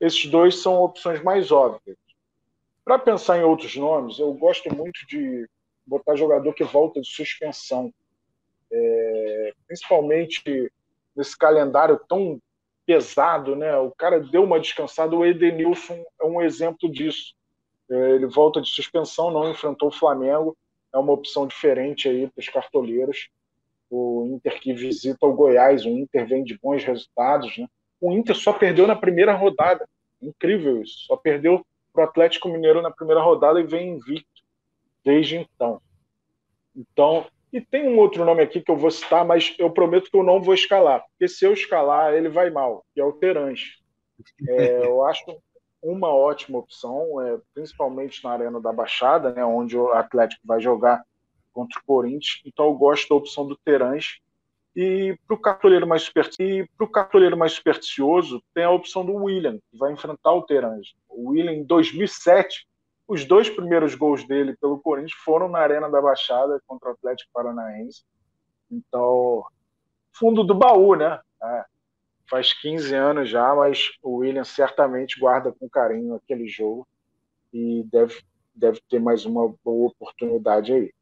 esses 0.00 0.26
dois 0.26 0.60
são 0.60 0.82
opções 0.82 1.22
mais 1.22 1.50
óbvias. 1.50 1.96
Para 2.84 2.98
pensar 2.98 3.38
em 3.38 3.44
outros 3.44 3.76
nomes, 3.76 4.18
eu 4.18 4.32
gosto 4.34 4.74
muito 4.74 5.06
de 5.06 5.48
botar 5.86 6.16
jogador 6.16 6.52
que 6.54 6.64
volta 6.64 7.00
de 7.00 7.08
suspensão 7.08 7.92
é, 8.72 9.52
principalmente 9.66 10.72
nesse 11.14 11.36
calendário 11.36 12.00
tão 12.08 12.40
pesado, 12.86 13.54
né? 13.54 13.76
O 13.76 13.90
cara 13.92 14.18
deu 14.18 14.42
uma 14.42 14.58
descansada. 14.58 15.14
O 15.14 15.24
Edenilson 15.24 16.02
é 16.20 16.24
um 16.24 16.40
exemplo 16.40 16.90
disso. 16.90 17.34
É, 17.90 18.12
ele 18.12 18.26
volta 18.26 18.60
de 18.60 18.68
suspensão, 18.68 19.30
não 19.30 19.50
enfrentou 19.50 19.90
o 19.90 19.92
Flamengo. 19.92 20.56
É 20.92 20.98
uma 20.98 21.12
opção 21.12 21.46
diferente 21.46 22.08
aí 22.08 22.28
para 22.28 22.40
os 22.40 22.48
cartoleiros. 22.48 23.28
O 23.94 24.26
Inter 24.26 24.58
que 24.58 24.72
visita 24.72 25.26
o 25.26 25.34
Goiás, 25.34 25.84
o 25.84 25.90
Inter 25.90 26.26
vem 26.26 26.42
de 26.42 26.58
bons 26.58 26.82
resultados, 26.82 27.58
né? 27.58 27.66
O 28.00 28.10
Inter 28.10 28.34
só 28.34 28.50
perdeu 28.50 28.86
na 28.86 28.96
primeira 28.96 29.34
rodada. 29.34 29.86
Incrível 30.20 30.82
isso. 30.82 31.04
Só 31.06 31.16
perdeu 31.16 31.62
para 31.92 32.02
o 32.02 32.08
Atlético 32.08 32.48
Mineiro 32.48 32.80
na 32.80 32.90
primeira 32.90 33.20
rodada 33.20 33.60
e 33.60 33.66
vem 33.66 33.90
invicto 33.90 34.42
desde 35.04 35.36
então. 35.36 35.80
Então, 36.74 37.26
e 37.52 37.60
tem 37.60 37.86
um 37.86 37.98
outro 37.98 38.24
nome 38.24 38.42
aqui 38.42 38.62
que 38.62 38.70
eu 38.70 38.76
vou 38.76 38.90
citar, 38.90 39.26
mas 39.26 39.54
eu 39.58 39.70
prometo 39.70 40.10
que 40.10 40.16
eu 40.16 40.22
não 40.22 40.40
vou 40.40 40.54
escalar, 40.54 41.04
porque 41.10 41.28
se 41.28 41.44
eu 41.44 41.52
escalar, 41.52 42.14
ele 42.14 42.30
vai 42.30 42.48
mal, 42.48 42.82
que 42.94 43.00
é 43.00 43.04
o 43.04 43.12
Terãs. 43.12 43.78
É, 44.48 44.86
eu 44.88 45.04
acho 45.04 45.36
uma 45.82 46.08
ótima 46.08 46.58
opção, 46.58 47.20
é, 47.20 47.38
principalmente 47.52 48.24
na 48.24 48.30
Arena 48.30 48.58
da 48.58 48.72
Baixada, 48.72 49.32
né, 49.32 49.44
onde 49.44 49.76
o 49.76 49.92
Atlético 49.92 50.40
vai 50.46 50.60
jogar 50.60 51.04
contra 51.52 51.78
o 51.80 51.84
Corinthians. 51.84 52.40
Então 52.44 52.66
eu 52.66 52.74
gosto 52.74 53.08
da 53.08 53.14
opção 53.14 53.46
do 53.46 53.56
Terãs. 53.56 54.18
E 54.74 55.18
para 55.26 55.34
o 55.34 55.38
cartoleiro 55.38 55.86
mais 55.86 56.02
supersticioso, 56.02 57.36
mais 57.36 57.52
supersticioso, 57.52 58.42
tem 58.54 58.64
a 58.64 58.70
opção 58.70 59.04
do 59.04 59.14
William, 59.14 59.58
que 59.70 59.76
vai 59.76 59.92
enfrentar 59.92 60.32
o 60.32 60.42
Terãs. 60.42 60.94
O 61.08 61.30
William, 61.30 61.52
em 61.52 61.62
2007, 61.62 62.66
os 63.06 63.26
dois 63.26 63.50
primeiros 63.50 63.94
gols 63.94 64.26
dele 64.26 64.56
pelo 64.56 64.80
Corinthians 64.80 65.12
foram 65.12 65.48
na 65.48 65.58
Arena 65.58 65.90
da 65.90 66.00
Baixada 66.00 66.58
contra 66.66 66.88
o 66.88 66.92
Atlético 66.92 67.30
Paranaense. 67.34 68.02
Então, 68.70 69.44
fundo 70.12 70.42
do 70.42 70.54
baú, 70.54 70.94
né? 70.94 71.20
É, 71.42 71.64
faz 72.30 72.54
15 72.54 72.94
anos 72.94 73.28
já, 73.28 73.54
mas 73.54 73.90
o 74.02 74.16
William 74.18 74.44
certamente 74.44 75.20
guarda 75.20 75.52
com 75.52 75.68
carinho 75.68 76.14
aquele 76.14 76.48
jogo 76.48 76.88
e 77.52 77.82
deve, 77.84 78.22
deve 78.54 78.80
ter 78.88 78.98
mais 78.98 79.26
uma 79.26 79.54
boa 79.62 79.90
oportunidade 79.90 80.72
aí. 80.72 80.94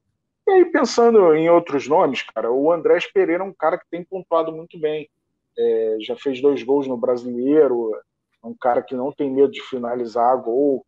E 0.50 0.52
aí, 0.52 0.64
pensando 0.64 1.32
em 1.34 1.48
outros 1.48 1.86
nomes, 1.86 2.22
cara, 2.22 2.50
o 2.50 2.72
Andrés 2.72 3.06
Pereira 3.10 3.44
é 3.44 3.46
um 3.46 3.52
cara 3.52 3.78
que 3.78 3.86
tem 3.90 4.02
pontuado 4.02 4.50
muito 4.50 4.78
bem. 4.78 5.08
É, 5.56 5.96
já 6.00 6.16
fez 6.16 6.40
dois 6.40 6.62
gols 6.62 6.86
no 6.86 6.96
brasileiro, 6.96 7.94
é 8.42 8.46
um 8.46 8.54
cara 8.54 8.82
que 8.82 8.94
não 8.94 9.12
tem 9.12 9.30
medo 9.30 9.52
de 9.52 9.60
finalizar 9.62 10.36
gol, 10.42 10.84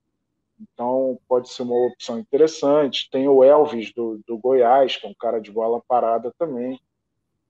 então, 0.63 1.19
pode 1.29 1.49
ser 1.51 1.63
uma 1.63 1.87
opção 1.87 2.19
interessante. 2.19 3.11
Tem 3.11 3.29
o 3.29 3.43
Elvis 3.43 3.93
do, 3.93 4.21
do 4.27 4.39
Goiás, 4.39 4.97
que 4.97 5.07
é 5.07 5.11
um 5.11 5.15
cara 5.15 5.41
de 5.41 5.51
bola 5.51 5.83
parada 5.89 6.33
também. 6.39 6.81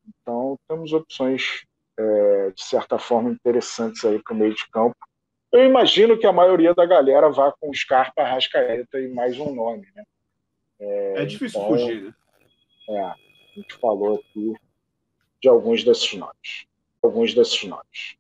Então, 0.09 0.59
temos 0.66 0.92
opções, 0.92 1.64
é, 1.98 2.51
de 2.51 2.62
certa 2.62 2.98
forma, 2.98 3.31
interessantes 3.31 4.05
aí 4.05 4.20
para 4.22 4.35
o 4.35 4.37
meio 4.37 4.55
de 4.55 4.66
campo. 4.70 4.96
Eu 5.53 5.64
imagino 5.64 6.18
que 6.18 6.27
a 6.27 6.33
maioria 6.33 6.75
da 6.75 6.87
galera 6.87 7.31
vá 7.31 7.53
com 7.53 7.72
Scarpa, 7.75 8.25
Rascaeta 8.25 8.98
e 8.98 9.09
mais 9.09 9.38
um 9.38 9.55
nome. 9.55 9.87
Né? 9.94 10.05
É, 10.83 11.23
é 11.23 11.25
difícil 11.25 11.61
então, 11.61 11.71
fugir, 11.71 12.03
né? 12.03 12.14
É, 12.88 13.01
a 13.03 13.16
gente 13.55 13.75
falou 13.75 14.16
aqui 14.16 14.53
de 15.40 15.49
alguns 15.49 15.85
desses 15.85 16.12
nomes. 16.14 16.66
Alguns 17.01 17.35
desses 17.35 17.62
nomes. 17.64 18.16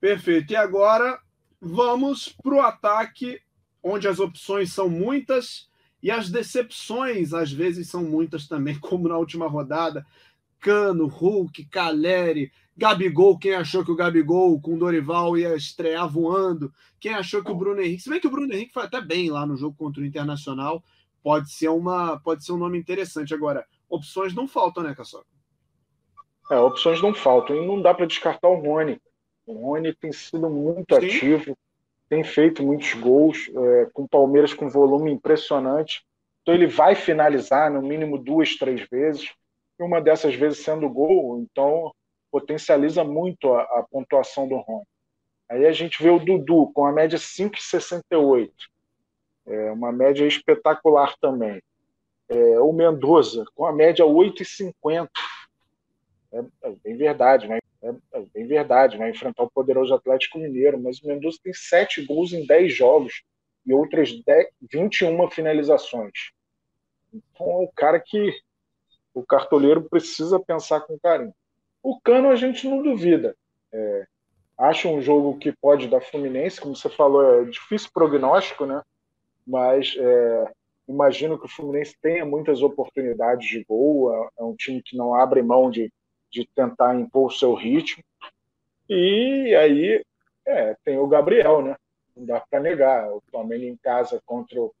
Perfeito. 0.00 0.52
E 0.52 0.56
agora 0.56 1.20
vamos 1.60 2.28
para 2.28 2.54
o 2.54 2.60
ataque 2.60 3.40
onde 3.82 4.08
as 4.08 4.18
opções 4.18 4.72
são 4.72 4.88
muitas 4.88 5.68
e 6.02 6.10
as 6.10 6.28
decepções 6.28 7.32
às 7.32 7.52
vezes 7.52 7.88
são 7.88 8.02
muitas 8.02 8.48
também, 8.48 8.78
como 8.80 9.08
na 9.08 9.16
última 9.16 9.46
rodada. 9.46 10.04
Cano, 10.60 11.06
Hulk, 11.06 11.66
Caleri, 11.66 12.50
Gabigol, 12.76 13.38
quem 13.38 13.54
achou 13.54 13.84
que 13.84 13.92
o 13.92 13.96
Gabigol 13.96 14.60
com 14.60 14.74
o 14.74 14.78
Dorival 14.78 15.38
ia 15.38 15.54
estrear 15.54 16.08
voando, 16.08 16.72
quem 16.98 17.14
achou 17.14 17.44
que 17.44 17.50
o 17.50 17.54
Bruno 17.54 17.80
Henrique, 17.80 18.02
se 18.02 18.10
bem 18.10 18.20
que 18.20 18.26
o 18.26 18.30
Bruno 18.30 18.52
Henrique 18.52 18.72
foi 18.72 18.82
até 18.82 19.00
bem 19.00 19.30
lá 19.30 19.46
no 19.46 19.56
jogo 19.56 19.76
contra 19.76 20.02
o 20.02 20.04
Internacional, 20.04 20.82
pode 21.28 21.52
ser 21.52 21.68
uma, 21.68 22.18
pode 22.18 22.42
ser 22.42 22.52
um 22.52 22.56
nome 22.56 22.78
interessante 22.78 23.34
agora. 23.34 23.66
Opções 23.86 24.34
não 24.34 24.48
faltam, 24.48 24.82
né, 24.82 24.94
Caçoca? 24.94 25.26
É, 26.50 26.56
opções 26.56 27.02
não 27.02 27.12
faltam 27.12 27.54
e 27.54 27.66
não 27.66 27.82
dá 27.82 27.92
para 27.92 28.06
descartar 28.06 28.48
o 28.48 28.54
Rony. 28.54 28.98
O 29.44 29.52
Rony 29.52 29.94
tem 29.94 30.10
sido 30.10 30.48
muito 30.48 30.94
Sim. 30.94 31.06
ativo, 31.06 31.58
tem 32.08 32.24
feito 32.24 32.62
muitos 32.62 32.94
gols, 32.94 33.50
é, 33.54 33.90
com 33.92 34.04
o 34.04 34.08
Palmeiras 34.08 34.54
com 34.54 34.70
volume 34.70 35.12
impressionante. 35.12 36.02
Então 36.40 36.54
ele 36.54 36.66
vai 36.66 36.94
finalizar 36.94 37.70
no 37.70 37.82
mínimo 37.82 38.16
duas, 38.16 38.56
três 38.56 38.88
vezes, 38.88 39.30
e 39.78 39.82
uma 39.82 40.00
dessas 40.00 40.34
vezes 40.34 40.64
sendo 40.64 40.88
gol, 40.88 41.40
então 41.42 41.92
potencializa 42.32 43.04
muito 43.04 43.52
a, 43.52 43.60
a 43.64 43.86
pontuação 43.90 44.48
do 44.48 44.56
Rony. 44.56 44.86
Aí 45.50 45.66
a 45.66 45.72
gente 45.72 46.02
vê 46.02 46.08
o 46.08 46.18
Dudu 46.18 46.72
com 46.72 46.86
a 46.86 46.92
média 46.92 47.18
5,68. 47.18 48.50
É 49.48 49.72
uma 49.72 49.90
média 49.90 50.26
espetacular 50.26 51.14
também. 51.20 51.62
É, 52.28 52.60
o 52.60 52.72
Mendoza, 52.72 53.44
com 53.54 53.64
a 53.64 53.72
média 53.72 54.04
8,50. 54.04 55.08
É, 56.30 56.38
é 56.62 56.70
bem 56.84 56.96
verdade, 56.96 57.48
né? 57.48 57.58
É, 57.82 57.88
é, 57.88 58.20
bem 58.34 58.46
verdade, 58.46 58.98
vai 58.98 59.10
enfrentar 59.10 59.42
o 59.42 59.50
poderoso 59.50 59.94
Atlético 59.94 60.38
Mineiro, 60.38 60.78
mas 60.78 61.00
o 61.00 61.06
Mendoza 61.06 61.38
tem 61.42 61.54
sete 61.54 62.04
gols 62.04 62.32
em 62.32 62.44
10 62.46 62.74
jogos 62.74 63.22
e 63.64 63.72
outras 63.72 64.12
10, 64.24 64.48
21 64.70 65.30
finalizações. 65.30 66.32
Então 67.12 67.46
é 67.46 67.64
o 67.64 67.72
cara 67.74 67.98
que 67.98 68.30
o 69.14 69.24
cartoleiro 69.24 69.82
precisa 69.88 70.38
pensar 70.38 70.80
com 70.82 70.98
carinho. 70.98 71.34
O 71.82 71.98
Cano 72.00 72.28
a 72.28 72.36
gente 72.36 72.68
não 72.68 72.82
duvida. 72.82 73.34
É, 73.72 74.06
acho 74.58 74.88
um 74.88 75.00
jogo 75.00 75.38
que 75.38 75.52
pode 75.52 75.88
dar 75.88 76.00
Fluminense, 76.00 76.60
como 76.60 76.76
você 76.76 76.88
falou, 76.88 77.40
é 77.40 77.44
difícil 77.44 77.90
prognóstico, 77.92 78.66
né? 78.66 78.82
Mas 79.48 79.96
é, 79.98 80.52
imagino 80.86 81.38
que 81.38 81.46
o 81.46 81.48
Fluminense 81.48 81.96
tenha 82.02 82.24
muitas 82.24 82.62
oportunidades 82.62 83.48
de 83.48 83.64
gol. 83.64 84.12
É, 84.12 84.28
é 84.40 84.44
um 84.44 84.54
time 84.54 84.82
que 84.82 84.96
não 84.96 85.14
abre 85.14 85.42
mão 85.42 85.70
de, 85.70 85.90
de 86.30 86.46
tentar 86.54 86.94
impor 86.94 87.28
o 87.28 87.34
seu 87.34 87.54
ritmo. 87.54 88.04
E 88.88 89.54
aí 89.58 90.04
é, 90.46 90.76
tem 90.84 90.98
o 90.98 91.06
Gabriel, 91.06 91.62
né? 91.62 91.76
Não 92.14 92.26
dá 92.26 92.40
para 92.40 92.60
negar. 92.60 93.10
O 93.10 93.22
Flamengo 93.30 93.64
em 93.64 93.76
casa 93.76 94.22
contra 94.26 94.60
o, 94.60 94.74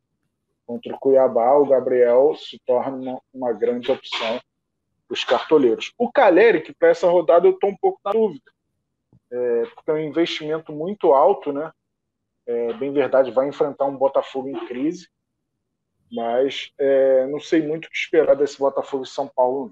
contra 0.66 0.94
o 0.94 0.98
Cuiabá, 0.98 1.54
o 1.54 1.66
Gabriel 1.66 2.34
se 2.36 2.58
torna 2.66 2.96
uma, 2.96 3.20
uma 3.32 3.52
grande 3.52 3.90
opção 3.90 4.38
os 5.10 5.24
cartoleiros. 5.24 5.92
O 5.98 6.10
Caleri, 6.10 6.60
que 6.60 6.72
para 6.72 6.88
essa 6.88 7.08
rodada 7.08 7.46
eu 7.46 7.52
estou 7.52 7.70
um 7.70 7.76
pouco 7.76 7.98
na 8.04 8.12
dúvida, 8.12 8.50
é, 9.30 9.62
porque 9.74 9.90
é 9.90 9.94
um 9.94 9.98
investimento 9.98 10.72
muito 10.72 11.12
alto, 11.12 11.52
né? 11.52 11.72
É, 12.48 12.72
bem 12.72 12.90
verdade, 12.90 13.30
vai 13.30 13.46
enfrentar 13.46 13.84
um 13.84 13.96
Botafogo 13.96 14.48
em 14.48 14.66
crise, 14.66 15.06
mas 16.10 16.72
é, 16.78 17.26
não 17.26 17.38
sei 17.38 17.60
muito 17.60 17.84
o 17.84 17.90
que 17.90 17.96
esperar 17.96 18.34
desse 18.34 18.58
Botafogo 18.58 19.04
de 19.04 19.10
São 19.10 19.28
Paulo. 19.28 19.70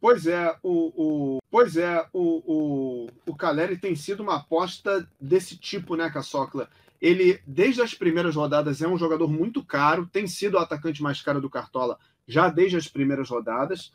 Pois 0.00 0.26
é, 0.26 0.56
o, 0.62 0.92
o, 0.96 1.38
pois 1.50 1.76
é, 1.76 2.06
o, 2.10 2.42
o, 2.46 3.08
o 3.26 3.36
Caleri 3.36 3.76
tem 3.76 3.94
sido 3.94 4.22
uma 4.22 4.36
aposta 4.36 5.06
desse 5.20 5.58
tipo, 5.58 5.94
né, 5.94 6.08
Caçocla? 6.08 6.70
Ele, 7.00 7.38
desde 7.46 7.82
as 7.82 7.92
primeiras 7.92 8.34
rodadas, 8.34 8.80
é 8.80 8.88
um 8.88 8.96
jogador 8.96 9.28
muito 9.28 9.62
caro, 9.62 10.08
tem 10.10 10.26
sido 10.26 10.54
o 10.54 10.58
atacante 10.58 11.02
mais 11.02 11.20
caro 11.20 11.38
do 11.38 11.50
Cartola 11.50 11.98
já 12.26 12.48
desde 12.48 12.78
as 12.78 12.88
primeiras 12.88 13.28
rodadas. 13.28 13.92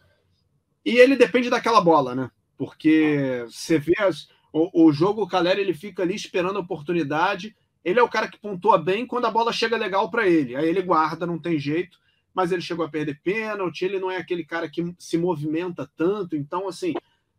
E 0.85 0.97
ele 0.97 1.15
depende 1.15 1.49
daquela 1.49 1.81
bola, 1.81 2.13
né? 2.13 2.29
Porque 2.55 3.45
você 3.47 3.79
vê 3.79 3.95
as, 3.97 4.29
o, 4.51 4.87
o 4.87 4.91
jogo, 4.91 5.23
o 5.23 5.27
Caleri 5.27 5.61
ele 5.61 5.73
fica 5.73 6.03
ali 6.03 6.15
esperando 6.15 6.57
a 6.57 6.61
oportunidade. 6.61 7.55
Ele 7.83 7.99
é 7.99 8.03
o 8.03 8.09
cara 8.09 8.27
que 8.27 8.39
pontua 8.39 8.77
bem 8.77 9.05
quando 9.05 9.25
a 9.25 9.31
bola 9.31 9.53
chega 9.53 9.77
legal 9.77 10.09
para 10.09 10.27
ele. 10.27 10.55
Aí 10.55 10.67
ele 10.67 10.81
guarda, 10.81 11.25
não 11.25 11.39
tem 11.39 11.59
jeito. 11.59 11.97
Mas 12.33 12.51
ele 12.51 12.61
chegou 12.61 12.85
a 12.85 12.89
perder 12.89 13.19
pênalti. 13.23 13.83
Ele 13.83 13.99
não 13.99 14.11
é 14.11 14.17
aquele 14.17 14.43
cara 14.43 14.69
que 14.69 14.93
se 14.97 15.17
movimenta 15.17 15.89
tanto. 15.95 16.35
Então, 16.35 16.67
assim, 16.67 16.93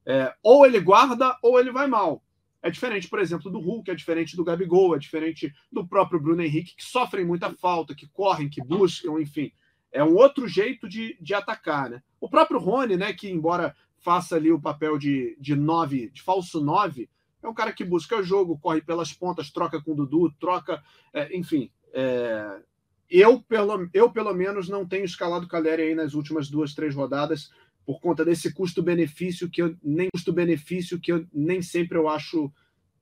é, 0.07 0.35
ou 0.43 0.65
ele 0.65 0.81
guarda 0.81 1.37
ou 1.43 1.59
ele 1.59 1.71
vai 1.71 1.87
mal. 1.87 2.23
É 2.63 2.71
diferente, 2.71 3.09
por 3.09 3.19
exemplo, 3.19 3.51
do 3.51 3.59
Hulk, 3.59 3.91
é 3.91 3.95
diferente 3.95 4.37
do 4.37 4.45
Gabigol, 4.45 4.95
é 4.95 4.99
diferente 4.99 5.53
do 5.73 5.87
próprio 5.87 6.21
Bruno 6.21 6.43
Henrique, 6.43 6.77
que 6.77 6.85
sofrem 6.85 7.25
muita 7.25 7.51
falta, 7.55 7.95
que 7.95 8.07
correm, 8.09 8.51
que 8.51 8.63
buscam, 8.63 9.19
enfim. 9.19 9.51
É 9.91 10.05
um 10.05 10.15
outro 10.15 10.47
jeito 10.47 10.87
de, 10.87 11.17
de 11.21 11.33
atacar, 11.33 11.89
né? 11.89 12.03
O 12.21 12.29
próprio 12.29 12.61
Rony, 12.61 12.97
né, 12.97 13.13
que 13.15 13.31
embora 13.31 13.75
faça 14.01 14.37
ali 14.37 14.51
o 14.51 14.61
papel 14.61 14.99
de, 14.99 15.37
de 15.39 15.55
nove, 15.55 16.11
de 16.11 16.23
falso 16.23 16.61
nove, 16.61 17.09
é 17.43 17.49
um 17.49 17.55
cara 17.55 17.73
que 17.73 17.85
busca 17.85 18.23
jogo, 18.23 18.59
corre 18.59 18.83
pelas 18.83 19.13
pontas, 19.13 19.51
troca 19.51 19.81
com 19.81 19.93
o 19.93 19.95
Dudu, 19.95 20.31
troca, 20.39 20.83
é, 21.13 21.37
enfim. 21.37 21.71
É, 21.93 22.61
eu, 23.09 23.41
pelo, 23.41 23.89
eu, 23.95 24.11
pelo 24.11 24.35
menos, 24.35 24.69
não 24.69 24.87
tenho 24.87 25.05
escalado 25.05 25.47
o 25.47 25.49
Caleri 25.49 25.83
aí 25.83 25.95
nas 25.95 26.15
últimas 26.15 26.49
duas, 26.49 26.75
três 26.75 26.95
rodadas 26.95 27.51
por 27.85 28.01
conta 28.01 28.25
desse 28.25 28.53
custo-benefício 28.53 29.49
que 29.49 29.63
eu 29.63 29.75
nem 29.83 30.09
custo-benefício 30.13 31.01
que 31.01 31.13
eu 31.13 31.27
nem 31.33 31.63
sempre 31.63 31.99
eu 31.99 32.09
acho 32.09 32.53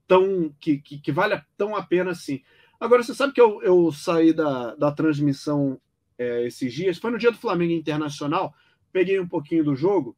tão 0.06 0.54
que, 0.58 0.78
que, 0.78 0.98
que, 0.98 1.12
vale 1.12 1.40
tão 1.56 1.76
a 1.76 1.82
pena 1.82 2.12
assim. 2.12 2.40
Agora, 2.80 3.02
você 3.02 3.14
sabe 3.14 3.32
que 3.32 3.40
eu, 3.40 3.60
eu 3.62 3.92
saí 3.92 4.32
da, 4.32 4.74
da 4.76 4.92
transmissão 4.92 5.80
é, 6.16 6.46
esses 6.46 6.72
dias, 6.72 6.96
foi 6.96 7.10
no 7.10 7.18
dia 7.18 7.30
do 7.30 7.38
Flamengo 7.38 7.72
Internacional, 7.72 8.54
peguei 8.92 9.18
um 9.20 9.28
pouquinho 9.28 9.64
do 9.64 9.76
jogo 9.76 10.16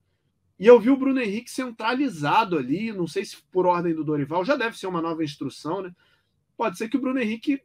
e 0.61 0.66
eu 0.66 0.79
vi 0.79 0.90
o 0.90 0.96
Bruno 0.96 1.18
Henrique 1.18 1.51
centralizado 1.51 2.59
ali, 2.59 2.92
não 2.92 3.07
sei 3.07 3.25
se 3.25 3.38
por 3.51 3.64
ordem 3.64 3.94
do 3.94 4.05
Dorival, 4.05 4.44
já 4.44 4.57
deve 4.57 4.79
ser 4.79 4.87
uma 4.87 5.01
nova 5.01 5.25
instrução, 5.25 5.81
né? 5.81 5.90
Pode 6.55 6.77
ser 6.77 6.90
que 6.90 6.99
o 6.99 7.01
Bruno 7.01 7.18
Henrique 7.18 7.62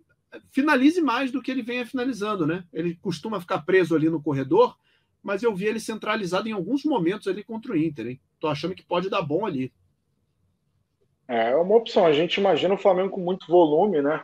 finalize 0.49 1.01
mais 1.01 1.29
do 1.29 1.41
que 1.41 1.51
ele 1.51 1.61
venha 1.61 1.85
finalizando, 1.85 2.47
né? 2.47 2.63
Ele 2.71 2.95
costuma 2.95 3.41
ficar 3.41 3.63
preso 3.63 3.97
ali 3.97 4.09
no 4.09 4.23
corredor, 4.23 4.77
mas 5.21 5.43
eu 5.43 5.53
vi 5.53 5.65
ele 5.65 5.79
centralizado 5.81 6.47
em 6.47 6.53
alguns 6.53 6.85
momentos 6.85 7.27
ali 7.27 7.43
contra 7.43 7.73
o 7.73 7.77
Inter, 7.77 8.07
hein? 8.07 8.21
Tô 8.39 8.47
achando 8.47 8.73
que 8.73 8.85
pode 8.85 9.09
dar 9.09 9.21
bom 9.21 9.45
ali. 9.45 9.73
É 11.27 11.53
uma 11.53 11.75
opção. 11.75 12.05
A 12.05 12.13
gente 12.13 12.37
imagina 12.37 12.75
o 12.75 12.77
Flamengo 12.77 13.09
com 13.09 13.19
muito 13.19 13.45
volume, 13.45 14.01
né? 14.01 14.23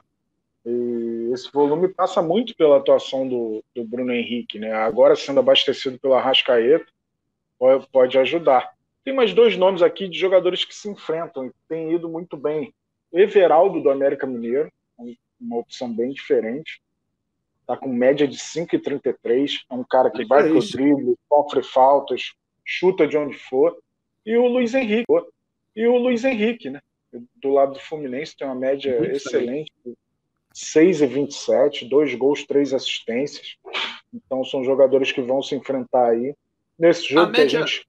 E 0.66 1.30
esse 1.34 1.52
volume 1.52 1.90
passa 1.90 2.22
muito 2.22 2.56
pela 2.56 2.78
atuação 2.78 3.28
do, 3.28 3.62
do 3.76 3.84
Bruno 3.84 4.14
Henrique, 4.14 4.58
né? 4.60 4.72
Agora 4.72 5.14
sendo 5.14 5.42
abastecido 5.42 6.00
pela 6.00 6.22
Rascaeta, 6.22 6.88
pode, 7.92 8.18
ajudar. 8.18 8.74
Tem 9.04 9.14
mais 9.14 9.34
dois 9.34 9.56
nomes 9.58 9.82
aqui 9.82 10.08
de 10.08 10.18
jogadores 10.18 10.66
que 10.66 10.76
se 10.76 10.90
enfrentam 10.90 11.46
e 11.46 11.52
têm 11.68 11.94
ido 11.94 12.10
muito 12.10 12.36
bem. 12.36 12.74
Everaldo 13.14 13.82
do 13.82 13.90
América 13.90 14.26
Mineiro, 14.26 14.72
uma 15.40 15.58
opção 15.58 15.94
bem 15.94 16.12
diferente. 16.12 16.82
Tá 17.66 17.78
com 17.78 17.92
média 17.92 18.28
de 18.28 18.38
5,33. 18.38 19.60
É 19.70 19.74
um 19.74 19.84
cara 19.84 20.10
que 20.10 20.26
vai 20.26 20.46
é 20.46 20.50
pro 20.50 20.60
drible, 20.60 21.18
sofre 21.28 21.64
faltas, 21.64 22.34
chuta 22.66 23.08
de 23.08 23.18
onde 23.18 23.38
for. 23.38 23.78
E 24.26 24.36
o 24.38 24.48
Luiz 24.48 24.74
Henrique. 24.74 25.06
E 25.76 25.88
o 25.88 25.98
Luiz 25.98 26.24
Henrique, 26.24 26.70
né? 26.70 26.82
Do 27.36 27.50
lado 27.50 27.74
do 27.74 27.80
Fluminense 27.80 28.36
tem 28.36 28.48
uma 28.48 28.56
média 28.56 28.98
muito 28.98 29.16
excelente, 29.16 29.72
6 30.54 31.02
e 31.02 31.06
27, 31.06 31.86
dois 31.86 32.14
gols, 32.16 32.46
três 32.46 32.74
assistências. 32.74 33.58
Então 34.14 34.44
são 34.44 34.64
jogadores 34.64 35.12
que 35.12 35.22
vão 35.22 35.42
se 35.42 35.56
enfrentar 35.56 36.10
aí. 36.10 36.36
Nesse 36.82 37.10
jogo 37.10 37.28
a 37.28 37.30
média, 37.30 37.60
gente... 37.60 37.88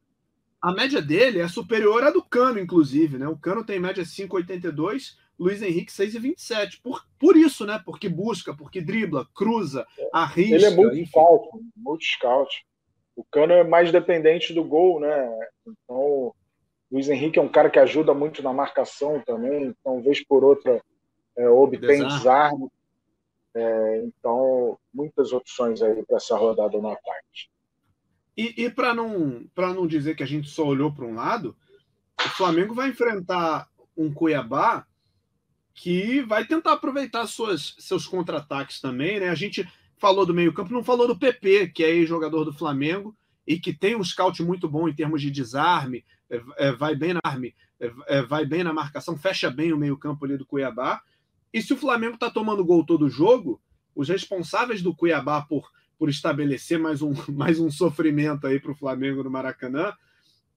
a 0.61 0.71
média 0.71 1.01
dele 1.01 1.41
é 1.41 1.49
superior 1.49 2.05
à 2.05 2.11
do 2.11 2.23
Cano, 2.23 2.59
inclusive, 2.59 3.17
né? 3.17 3.27
O 3.27 3.39
Cano 3.39 3.65
tem 3.65 3.81
média 3.81 4.05
5,82, 4.05 5.15
Luiz 5.39 5.63
Henrique 5.63 5.91
6,27. 5.91 6.79
Por, 6.83 7.03
por 7.19 7.35
isso, 7.35 7.65
né? 7.65 7.81
Porque 7.87 8.07
busca, 8.07 8.55
porque 8.55 8.83
dribla, 8.83 9.27
cruza, 9.35 9.87
arrisca. 10.13 10.57
Ele 10.57 10.67
é 10.67 10.71
muito 10.71 11.09
scout, 11.09 11.49
muito 11.75 12.05
scout. 12.05 12.67
O 13.17 13.25
Cano 13.25 13.55
é 13.55 13.65
mais 13.65 13.91
dependente 13.91 14.53
do 14.53 14.63
gol, 14.63 15.01
né? 15.01 15.49
Então, 15.67 15.97
o 15.97 16.35
Luiz 16.91 17.09
Henrique 17.09 17.39
é 17.39 17.43
um 17.43 17.49
cara 17.49 17.71
que 17.71 17.79
ajuda 17.79 18.13
muito 18.13 18.43
na 18.43 18.53
marcação 18.53 19.23
também. 19.25 19.69
Então, 19.69 20.03
vez 20.03 20.23
por 20.23 20.45
outra, 20.45 20.83
é, 21.35 21.49
obtém 21.49 22.07
desarme. 22.07 22.69
É, 23.55 24.03
então, 24.05 24.79
muitas 24.93 25.33
opções 25.33 25.81
aí 25.81 26.05
para 26.05 26.19
essa 26.19 26.37
rodada 26.37 26.77
no 26.77 26.89
ataque. 26.89 27.52
E, 28.37 28.65
e 28.65 28.71
para 28.71 28.95
não, 28.95 29.45
não 29.57 29.87
dizer 29.87 30.15
que 30.15 30.23
a 30.23 30.27
gente 30.27 30.49
só 30.49 30.65
olhou 30.65 30.93
para 30.93 31.05
um 31.05 31.15
lado, 31.15 31.57
o 32.19 32.29
Flamengo 32.31 32.75
vai 32.75 32.89
enfrentar 32.89 33.69
um 33.97 34.13
Cuiabá 34.13 34.87
que 35.75 36.23
vai 36.23 36.47
tentar 36.47 36.73
aproveitar 36.73 37.27
suas, 37.27 37.75
seus 37.79 38.07
contra-ataques 38.07 38.81
também. 38.81 39.21
Né? 39.21 39.29
A 39.29 39.35
gente 39.35 39.67
falou 39.99 40.27
do 40.27 40.35
meio-campo, 40.35 40.73
não 40.73 40.85
falou 40.85 41.07
do 41.07 41.19
PP, 41.19 41.69
que 41.69 41.85
é 41.85 42.05
jogador 42.05 42.45
do 42.45 42.53
Flamengo 42.53 43.17
e 43.47 43.59
que 43.59 43.73
tem 43.73 43.97
um 43.97 44.05
scout 44.05 44.43
muito 44.43 44.69
bom 44.69 44.89
em 44.89 44.95
termos 44.95 45.21
de 45.21 45.31
desarme, 45.31 46.05
é, 46.31 46.43
é, 46.57 46.73
vai 46.73 46.95
bem 46.95 47.15
na 47.15 47.21
arme, 47.25 47.55
é, 47.79 47.93
é 48.07 48.23
vai 48.23 48.47
bem 48.47 48.63
na 48.63 48.73
marcação, 48.73 49.17
fecha 49.17 49.51
bem 49.51 49.73
o 49.73 49.79
meio-campo 49.79 50.25
ali 50.25 50.37
do 50.37 50.47
Cuiabá. 50.47 51.03
E 51.53 51.61
se 51.61 51.73
o 51.73 51.77
Flamengo 51.77 52.15
está 52.15 52.31
tomando 52.31 52.65
gol 52.65 52.85
todo 52.87 53.09
jogo, 53.09 53.61
os 53.95 54.09
responsáveis 54.09 54.81
do 54.81 54.95
Cuiabá 54.95 55.43
por, 55.43 55.71
por 56.03 56.09
estabelecer 56.09 56.81
mais 56.81 57.01
um, 57.01 57.15
mais 57.33 57.61
um 57.61 57.71
sofrimento 57.71 58.45
aí 58.49 58.59
para 58.59 58.73
o 58.73 58.75
Flamengo 58.75 59.23
no 59.23 59.31
Maracanã 59.31 59.93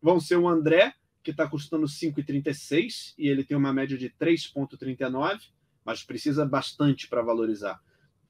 vão 0.02 0.20
ser 0.20 0.38
o 0.38 0.48
André, 0.48 0.92
que 1.22 1.30
está 1.30 1.48
custando 1.48 1.86
5,36 1.86 3.14
e 3.16 3.28
ele 3.28 3.44
tem 3.44 3.56
uma 3.56 3.72
média 3.72 3.96
de 3.96 4.10
3,39, 4.10 5.42
mas 5.86 6.04
precisa 6.04 6.48
bastante 6.48 7.08
para 7.08 7.22
valorizar. 7.22 7.80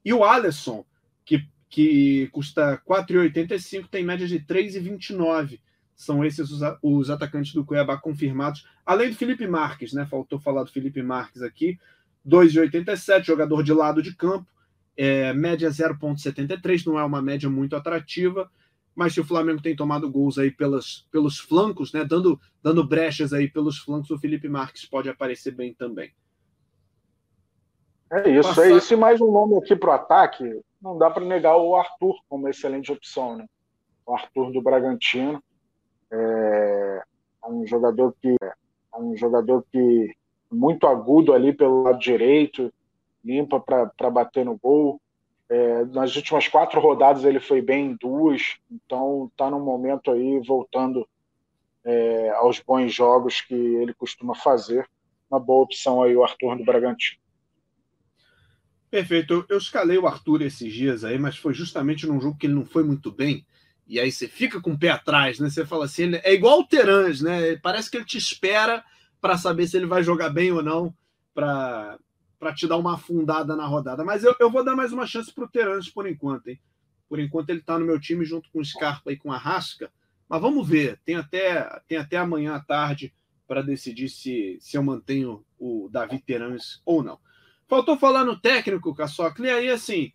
E 0.04 0.12
o 0.12 0.26
Alisson, 0.26 0.86
que, 1.24 1.48
que 1.70 2.28
custa 2.34 2.82
4,85, 2.86 3.88
tem 3.88 4.04
média 4.04 4.28
de 4.28 4.42
3,29. 4.42 5.62
São 5.96 6.22
esses 6.26 6.52
os, 6.52 6.60
os 6.84 7.10
atacantes 7.10 7.54
do 7.54 7.64
Cuiabá 7.64 7.96
confirmados, 7.96 8.68
além 8.86 9.10
do 9.10 9.16
Felipe 9.16 9.48
Marques, 9.48 9.94
né? 9.94 10.06
Faltou 10.06 10.38
falar 10.38 10.66
do 10.66 10.72
Felipe 10.72 11.02
Marques 11.02 11.42
aqui. 11.42 11.80
2,87, 12.28 13.24
jogador 13.24 13.64
de 13.64 13.72
lado 13.72 14.04
de 14.04 14.14
campo, 14.14 14.46
é, 14.98 15.34
média 15.34 15.70
0,73, 15.70 16.86
não 16.86 17.00
é 17.00 17.04
uma 17.04 17.22
média 17.22 17.50
muito 17.50 17.76
atrativa, 17.76 18.50
mas 18.96 19.14
se 19.14 19.20
o 19.20 19.26
Flamengo 19.26 19.62
tem 19.62 19.76
tomado 19.76 20.10
gols 20.10 20.38
aí 20.38 20.50
pelas, 20.50 21.06
pelos 21.12 21.38
flancos, 21.38 21.92
né, 21.92 22.06
dando, 22.06 22.40
dando 22.64 22.88
brechas 22.88 23.34
aí 23.34 23.50
pelos 23.50 23.78
flancos, 23.78 24.10
o 24.10 24.18
Felipe 24.18 24.48
Marques 24.48 24.86
pode 24.86 25.10
aparecer 25.10 25.52
bem 25.52 25.74
também. 25.74 26.14
É 28.12 28.30
isso, 28.30 28.50
passar... 28.50 28.70
é 28.70 28.74
isso. 28.74 28.94
E 28.94 28.98
mais 28.98 29.20
um 29.20 29.32
nome 29.32 29.58
aqui 29.58 29.76
para 29.76 29.90
o 29.90 29.94
ataque, 29.94 30.62
não 30.82 30.98
dá 30.98 31.10
para 31.10 31.26
negar 31.26 31.58
o 31.58 31.76
Arthur 31.76 32.16
como 32.30 32.48
excelente 32.48 32.92
opção, 32.92 33.36
né? 33.38 33.46
O 34.06 34.14
Arthur 34.14 34.52
do 34.52 34.62
Bragantino. 34.62 35.44
É, 36.12 37.04
é 37.44 37.50
um 37.50 37.66
jogador 37.66 38.16
que 38.22 38.36
é 38.42 38.98
um 38.98 39.18
jogador 39.18 39.66
que 39.72 40.16
muito 40.50 40.88
agudo 40.88 41.34
ali 41.34 41.52
pelo 41.52 41.84
lado 41.84 42.00
direito, 42.00 42.72
limpa 43.26 43.60
para 43.60 44.10
bater 44.10 44.46
no 44.46 44.58
gol. 44.58 45.02
É, 45.50 45.86
nas 45.86 46.16
últimas 46.16 46.48
quatro 46.48 46.80
rodadas 46.80 47.24
ele 47.24 47.40
foi 47.40 47.62
bem 47.62 47.92
em 47.92 47.98
duas, 48.00 48.58
então 48.72 49.30
está 49.32 49.50
num 49.50 49.64
momento 49.64 50.10
aí 50.12 50.40
voltando 50.40 51.08
é, 51.84 52.32
aos 52.32 52.60
bons 52.60 52.94
jogos 52.94 53.42
que 53.42 53.54
ele 53.54 53.94
costuma 53.94 54.36
fazer. 54.36 54.88
Uma 55.30 55.40
boa 55.40 55.64
opção 55.64 56.02
aí 56.02 56.16
o 56.16 56.24
Arthur 56.24 56.58
do 56.58 56.64
Bragantino. 56.64 57.20
Perfeito. 58.90 59.46
Eu 59.50 59.58
escalei 59.58 59.98
o 59.98 60.08
Arthur 60.08 60.42
esses 60.44 60.72
dias 60.72 61.04
aí, 61.04 61.18
mas 61.18 61.36
foi 61.36 61.54
justamente 61.54 62.08
num 62.08 62.22
jogo 62.22 62.38
que 62.38 62.46
ele 62.46 62.54
não 62.54 62.66
foi 62.66 62.84
muito 62.84 63.12
bem. 63.12 63.46
E 63.88 64.00
aí 64.00 64.12
você 64.12 64.28
fica 64.28 64.62
com 64.62 64.72
o 64.72 64.80
pé 64.80 64.90
atrás, 64.90 65.40
né? 65.40 65.50
Você 65.50 65.66
fala 65.66 65.86
assim, 65.86 66.16
é 66.24 66.34
igual 66.34 66.60
o 66.60 66.68
Terãs, 66.68 67.22
né? 67.22 67.56
Parece 67.58 67.90
que 67.90 67.98
ele 67.98 68.06
te 68.06 68.18
espera 68.18 68.84
para 69.20 69.38
saber 69.38 69.68
se 69.68 69.78
ele 69.78 69.86
vai 69.86 70.02
jogar 70.02 70.30
bem 70.30 70.52
ou 70.52 70.64
não, 70.64 70.94
para 71.34 72.00
para 72.40 72.54
te 72.54 72.68
dar 72.68 72.78
uma 72.78 72.96
afundada 72.96 73.56
na 73.56 73.66
rodada. 73.66 74.04
Mas 74.04 74.24
eu, 74.24 74.36
eu 74.40 74.50
vou 74.50 74.64
dar 74.64 74.76
mais 74.76 74.92
uma 74.92 75.08
chance 75.08 75.34
para 75.34 75.46
o 75.46 75.50
Terence 75.50 75.92
por 75.92 76.08
enquanto, 76.08 76.48
hein? 76.48 76.60
Por 77.08 77.20
enquanto 77.20 77.50
ele 77.50 77.60
está 77.60 77.78
no 77.78 77.86
meu 77.86 78.00
time 78.00 78.26
junto 78.26 78.50
com 78.52 78.60
o 78.60 78.66
Scarpa 78.66 79.12
e 79.12 79.18
com 79.18 79.32
a 79.32 79.38
Rasca. 79.38 79.92
Mas 80.28 80.42
vamos 80.42 80.68
ver. 80.68 81.00
Tem 81.06 81.16
até, 81.16 81.82
tem 81.88 81.98
até 81.98 82.18
amanhã 82.18 82.56
à 82.56 82.60
tarde 82.60 83.14
para 83.48 83.62
decidir 83.62 84.10
se, 84.10 84.58
se 84.60 84.78
eu 84.78 84.84
mantenho 84.84 85.46
o 85.58 85.88
Davi 85.92 86.20
Terence 86.20 86.80
ou 86.86 87.04
não. 87.04 87.20
Faltou 87.68 87.98
falar 87.98 88.24
no 88.24 88.40
técnico, 88.40 88.94
Caçocla, 88.94 89.48
e 89.48 89.50
aí 89.50 89.70
assim, 89.70 90.12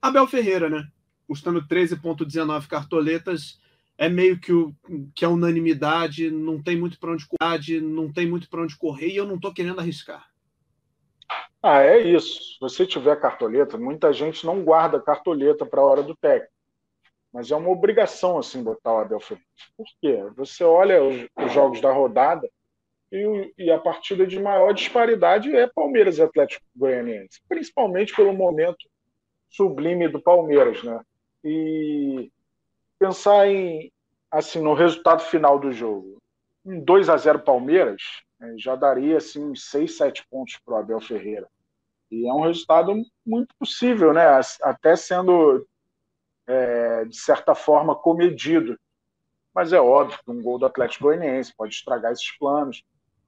Abel 0.00 0.26
Ferreira, 0.26 0.68
né? 0.68 0.86
Custando 1.26 1.66
13,19 1.66 2.66
cartoletas, 2.66 3.60
é 3.96 4.08
meio 4.08 4.38
que, 4.38 4.52
o, 4.52 4.74
que 5.14 5.24
a 5.24 5.28
unanimidade, 5.28 6.30
não 6.30 6.62
tem 6.62 6.76
muito 6.76 6.98
para 6.98 7.12
onde 7.12 7.26
correr, 7.26 7.80
não 7.80 8.12
tem 8.12 8.26
muito 8.26 8.48
para 8.48 8.62
onde 8.62 8.76
correr, 8.76 9.08
e 9.08 9.16
eu 9.16 9.26
não 9.26 9.36
estou 9.36 9.52
querendo 9.52 9.78
arriscar. 9.78 10.29
Ah, 11.62 11.82
é 11.82 11.98
isso. 12.00 12.54
Se 12.54 12.60
você 12.60 12.86
tiver 12.86 13.20
cartoleta, 13.20 13.76
muita 13.76 14.12
gente 14.12 14.46
não 14.46 14.64
guarda 14.64 15.00
cartoleta 15.00 15.66
para 15.66 15.80
a 15.80 15.84
hora 15.84 16.02
do 16.02 16.16
técnico. 16.16 16.52
Mas 17.32 17.50
é 17.50 17.56
uma 17.56 17.68
obrigação, 17.68 18.38
assim, 18.38 18.62
botar 18.62 18.94
o 18.94 18.98
Abel 18.98 19.20
Ferreira. 19.20 19.46
Por 19.76 19.86
quê? 20.00 20.18
Você 20.36 20.64
olha 20.64 21.02
os, 21.02 21.28
os 21.36 21.52
jogos 21.52 21.80
da 21.80 21.92
rodada 21.92 22.48
e, 23.12 23.52
e, 23.58 23.70
a 23.70 23.78
partida 23.78 24.26
de 24.26 24.38
maior 24.38 24.72
disparidade 24.72 25.54
é 25.54 25.66
Palmeiras 25.66 26.18
e 26.18 26.22
Atlético 26.22 26.64
Goianiense. 26.74 27.40
Principalmente 27.48 28.14
pelo 28.14 28.32
momento 28.32 28.88
sublime 29.48 30.08
do 30.08 30.20
Palmeiras, 30.20 30.82
né? 30.82 31.00
E 31.44 32.30
pensar 32.98 33.48
em, 33.48 33.92
assim, 34.30 34.60
no 34.60 34.74
resultado 34.74 35.22
final 35.22 35.58
do 35.58 35.72
jogo. 35.72 36.20
Um 36.64 36.80
2 36.80 37.08
a 37.08 37.16
0 37.16 37.40
Palmeiras, 37.40 38.02
já 38.56 38.74
daria 38.74 39.18
assim, 39.18 39.44
uns 39.44 39.64
6, 39.70 39.96
7 39.96 40.26
pontos 40.30 40.58
para 40.64 40.74
o 40.74 40.76
Abel 40.78 41.00
Ferreira. 41.00 41.48
E 42.10 42.26
é 42.26 42.32
um 42.32 42.42
resultado 42.42 42.94
muito 43.24 43.54
possível, 43.58 44.12
né? 44.12 44.24
até 44.62 44.96
sendo, 44.96 45.66
é, 46.46 47.04
de 47.04 47.16
certa 47.16 47.54
forma, 47.54 47.94
comedido. 47.94 48.78
Mas 49.54 49.72
é 49.72 49.80
óbvio 49.80 50.18
que 50.24 50.30
um 50.30 50.42
gol 50.42 50.58
do 50.58 50.66
Atlético 50.66 51.04
Goianiense 51.04 51.54
pode 51.56 51.74
estragar 51.74 52.12
esses 52.12 52.36
planos. 52.38 52.82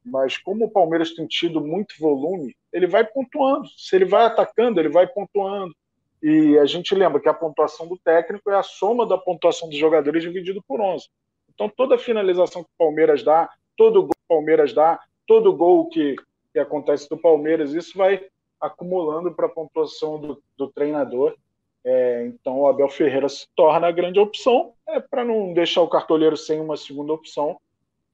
Mas 0.04 0.36
como 0.36 0.64
o 0.64 0.70
Palmeiras 0.70 1.14
tem 1.14 1.26
tido 1.28 1.60
muito 1.60 1.94
volume, 1.98 2.56
ele 2.72 2.88
vai 2.88 3.04
pontuando. 3.04 3.68
Se 3.76 3.94
ele 3.94 4.04
vai 4.04 4.24
atacando, 4.24 4.80
ele 4.80 4.88
vai 4.88 5.06
pontuando. 5.06 5.74
E 6.20 6.58
a 6.58 6.66
gente 6.66 6.94
lembra 6.94 7.20
que 7.20 7.28
a 7.28 7.34
pontuação 7.34 7.86
do 7.86 7.98
técnico 7.98 8.50
é 8.50 8.56
a 8.56 8.62
soma 8.62 9.06
da 9.06 9.18
pontuação 9.18 9.68
dos 9.68 9.78
jogadores 9.78 10.22
dividido 10.22 10.62
por 10.66 10.80
11. 10.80 11.08
Então 11.52 11.68
toda 11.68 11.98
finalização 11.98 12.62
que 12.62 12.70
o 12.70 12.78
Palmeiras 12.78 13.22
dá, 13.22 13.50
todo 13.76 14.08
Palmeiras 14.32 14.72
dá, 14.72 14.98
todo 15.26 15.54
gol 15.54 15.90
que, 15.90 16.16
que 16.52 16.58
acontece 16.58 17.06
do 17.06 17.18
Palmeiras, 17.18 17.74
isso 17.74 17.98
vai 17.98 18.24
acumulando 18.58 19.30
para 19.34 19.46
a 19.46 19.50
pontuação 19.50 20.18
do, 20.18 20.42
do 20.56 20.68
treinador. 20.68 21.36
É, 21.84 22.24
então 22.26 22.60
o 22.60 22.66
Abel 22.66 22.88
Ferreira 22.88 23.28
se 23.28 23.46
torna 23.54 23.88
a 23.88 23.92
grande 23.92 24.18
opção, 24.18 24.72
é, 24.88 25.00
para 25.00 25.22
não 25.22 25.52
deixar 25.52 25.82
o 25.82 25.88
cartoleiro 25.88 26.36
sem 26.36 26.60
uma 26.60 26.76
segunda 26.78 27.12
opção. 27.12 27.60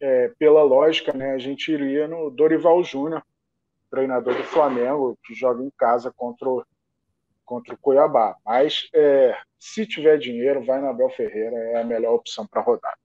É, 0.01 0.33
pela 0.39 0.63
lógica, 0.63 1.13
né, 1.13 1.33
a 1.33 1.39
gente 1.39 1.71
iria 1.71 2.09
no 2.09 2.31
Dorival 2.31 2.83
Júnior, 2.83 3.23
treinador 3.91 4.35
do 4.35 4.45
Flamengo, 4.45 5.17
que 5.25 5.35
joga 5.35 5.63
em 5.63 5.71
casa 5.71 6.13
contra 6.17 6.49
o, 6.49 6.65
contra 7.45 7.75
o 7.75 7.79
Cuiabá. 7.79 8.37
Mas 8.45 8.89
é, 8.93 9.37
se 9.59 9.87
tiver 9.87 10.19
dinheiro, 10.19 10.65
vai 10.65 10.81
no 10.81 10.89
Abel 10.89 11.11
Ferreira, 11.11 11.57
é 11.57 11.81
a 11.81 11.85
melhor 11.85 12.15
opção 12.15 12.47
para 12.47 12.63
rodar. 12.63 12.99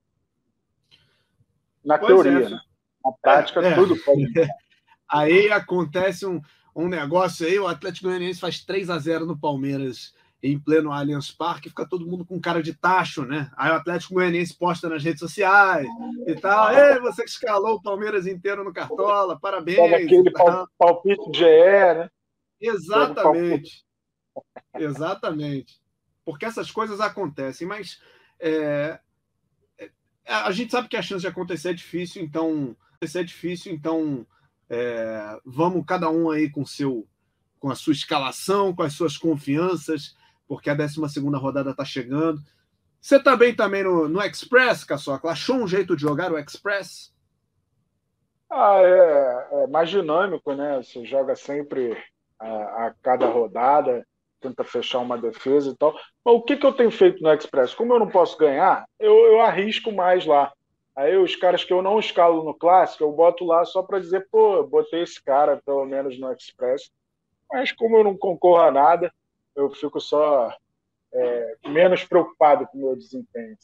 Na 1.83 1.97
pois 1.97 2.07
teoria, 2.07 2.47
é. 2.47 2.49
né? 2.49 2.59
Na 3.03 3.11
prática, 3.21 3.61
é, 3.61 3.75
tudo 3.75 3.95
pode. 3.97 4.25
Aí 5.09 5.51
acontece 5.51 6.25
um, 6.25 6.41
um 6.75 6.87
negócio 6.87 7.45
aí, 7.45 7.59
o 7.59 7.67
Atlético 7.67 8.07
Goianiense 8.07 8.39
faz 8.39 8.63
3 8.63 8.89
a 8.89 8.97
0 8.97 9.27
no 9.27 9.37
Palmeiras 9.37 10.15
em 10.41 10.59
pleno 10.59 10.91
Allianz 10.91 11.31
Parque, 11.31 11.69
fica 11.69 11.87
todo 11.87 12.05
mundo 12.05 12.25
com 12.25 12.39
cara 12.39 12.61
de 12.61 12.73
tacho, 12.73 13.23
né? 13.23 13.49
Aí 13.55 13.71
o 13.71 13.75
Atlético 13.75 14.15
Goianiense 14.15 14.57
posta 14.57 14.89
nas 14.89 15.03
redes 15.03 15.19
sociais 15.19 15.87
e 16.27 16.35
tal. 16.35 16.73
Ei, 16.73 16.99
você 16.99 17.23
que 17.23 17.29
escalou 17.29 17.75
o 17.75 17.81
Palmeiras 17.81 18.27
inteiro 18.27 18.63
no 18.63 18.73
Cartola, 18.73 19.39
parabéns. 19.39 19.77
Pega 19.77 19.97
aquele 19.97 20.31
palpite 20.77 21.31
de 21.31 21.37
GE, 21.37 21.45
né? 21.45 22.09
Exatamente. 22.59 23.85
Exatamente. 24.75 25.81
Porque 26.25 26.45
essas 26.45 26.71
coisas 26.71 26.99
acontecem, 26.99 27.65
mas 27.65 28.01
é, 28.39 28.99
a 30.25 30.51
gente 30.51 30.71
sabe 30.71 30.87
que 30.87 30.97
a 30.97 31.01
chance 31.01 31.21
de 31.21 31.27
acontecer 31.27 31.69
é 31.69 31.73
difícil, 31.73 32.23
então 32.23 32.75
é 33.01 33.23
difícil, 33.23 33.73
então 33.73 34.25
é, 34.69 35.39
vamos 35.45 35.85
cada 35.85 36.09
um 36.09 36.29
aí 36.29 36.49
com 36.49 36.65
seu 36.65 37.07
com 37.59 37.71
a 37.71 37.75
sua 37.75 37.93
escalação, 37.93 38.75
com 38.75 38.83
as 38.83 38.93
suas 38.93 39.17
confianças, 39.17 40.17
porque 40.45 40.69
a 40.69 40.73
12 40.73 40.99
rodada 41.37 41.71
está 41.71 41.85
chegando. 41.85 42.41
Você 42.99 43.15
está 43.15 43.37
bem 43.37 43.55
também 43.55 43.83
no, 43.83 44.09
no 44.09 44.21
Express, 44.21 44.83
Caçoca? 44.83 45.29
Achou 45.29 45.55
um 45.55 45.67
jeito 45.67 45.95
de 45.95 46.01
jogar 46.01 46.31
o 46.31 46.37
Express? 46.37 47.13
Ah, 48.49 48.79
é, 48.81 49.63
é 49.63 49.67
mais 49.67 49.89
dinâmico, 49.89 50.53
né? 50.53 50.77
Você 50.77 51.05
joga 51.05 51.37
sempre 51.37 51.97
a, 52.37 52.87
a, 52.87 52.93
cada 53.01 53.27
rodada, 53.27 54.05
tenta 54.43 54.63
fechar 54.63 54.99
uma 54.99 55.17
defesa 55.17 55.71
e 55.71 55.75
tal. 55.75 55.93
Mas 56.23 56.35
o 56.35 56.41
que, 56.41 56.57
que 56.57 56.65
eu 56.65 56.73
tenho 56.73 56.91
feito 56.91 57.23
no 57.23 57.33
Express? 57.33 57.73
Como 57.73 57.93
eu 57.93 57.99
não 57.99 58.09
posso 58.09 58.37
ganhar, 58.37 58.85
eu, 58.99 59.13
eu 59.25 59.41
arrisco 59.41 59.91
mais 59.91 60.25
lá. 60.25 60.51
Aí 60.95 61.17
os 61.17 61.35
caras 61.35 61.63
que 61.63 61.73
eu 61.73 61.81
não 61.81 61.99
escalo 61.99 62.43
no 62.43 62.53
clássico, 62.53 63.03
eu 63.03 63.11
boto 63.11 63.43
lá 63.45 63.65
só 63.65 63.81
para 63.81 63.99
dizer, 63.99 64.27
pô, 64.29 64.61
botei 64.63 65.01
esse 65.01 65.21
cara 65.23 65.59
pelo 65.65 65.85
menos 65.85 66.19
no 66.19 66.31
Express. 66.31 66.91
Mas 67.51 67.71
como 67.71 67.97
eu 67.97 68.03
não 68.03 68.15
concorro 68.15 68.61
a 68.61 68.71
nada, 68.71 69.11
eu 69.55 69.71
fico 69.71 69.99
só 69.99 70.55
é, 71.11 71.57
menos 71.67 72.03
preocupado 72.03 72.67
com 72.67 72.77
o 72.77 72.81
meu 72.81 72.95
desempenho 72.95 73.57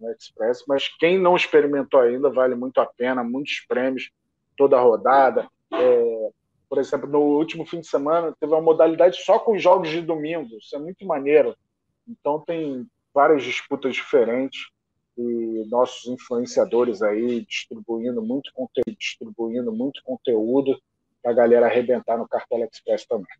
no 0.00 0.10
Express. 0.10 0.64
Mas 0.66 0.88
quem 0.88 1.18
não 1.18 1.36
experimentou 1.36 2.00
ainda, 2.00 2.30
vale 2.30 2.54
muito 2.54 2.80
a 2.80 2.86
pena, 2.86 3.22
muitos 3.22 3.64
prêmios, 3.68 4.10
toda 4.56 4.80
rodada. 4.80 5.48
É, 5.72 6.30
por 6.74 6.80
exemplo, 6.80 7.08
no 7.08 7.20
último 7.20 7.64
fim 7.64 7.78
de 7.78 7.86
semana 7.86 8.34
teve 8.40 8.52
uma 8.52 8.60
modalidade 8.60 9.22
só 9.22 9.38
com 9.38 9.56
jogos 9.56 9.90
de 9.90 10.00
domingo, 10.00 10.56
isso 10.58 10.74
é 10.74 10.78
muito 10.80 11.06
maneiro. 11.06 11.56
Então 12.08 12.40
tem 12.40 12.84
várias 13.14 13.44
disputas 13.44 13.94
diferentes 13.94 14.66
e 15.16 15.64
nossos 15.70 16.08
influenciadores 16.08 17.00
aí 17.00 17.44
distribuindo 17.44 18.20
muito 18.20 18.52
conteúdo, 18.52 18.98
distribuindo 18.98 19.70
muito 19.70 20.02
conteúdo 20.02 20.76
para 21.22 21.30
a 21.30 21.34
galera 21.34 21.66
arrebentar 21.66 22.18
no 22.18 22.26
Cartola 22.26 22.64
Express 22.64 23.06
também. 23.06 23.32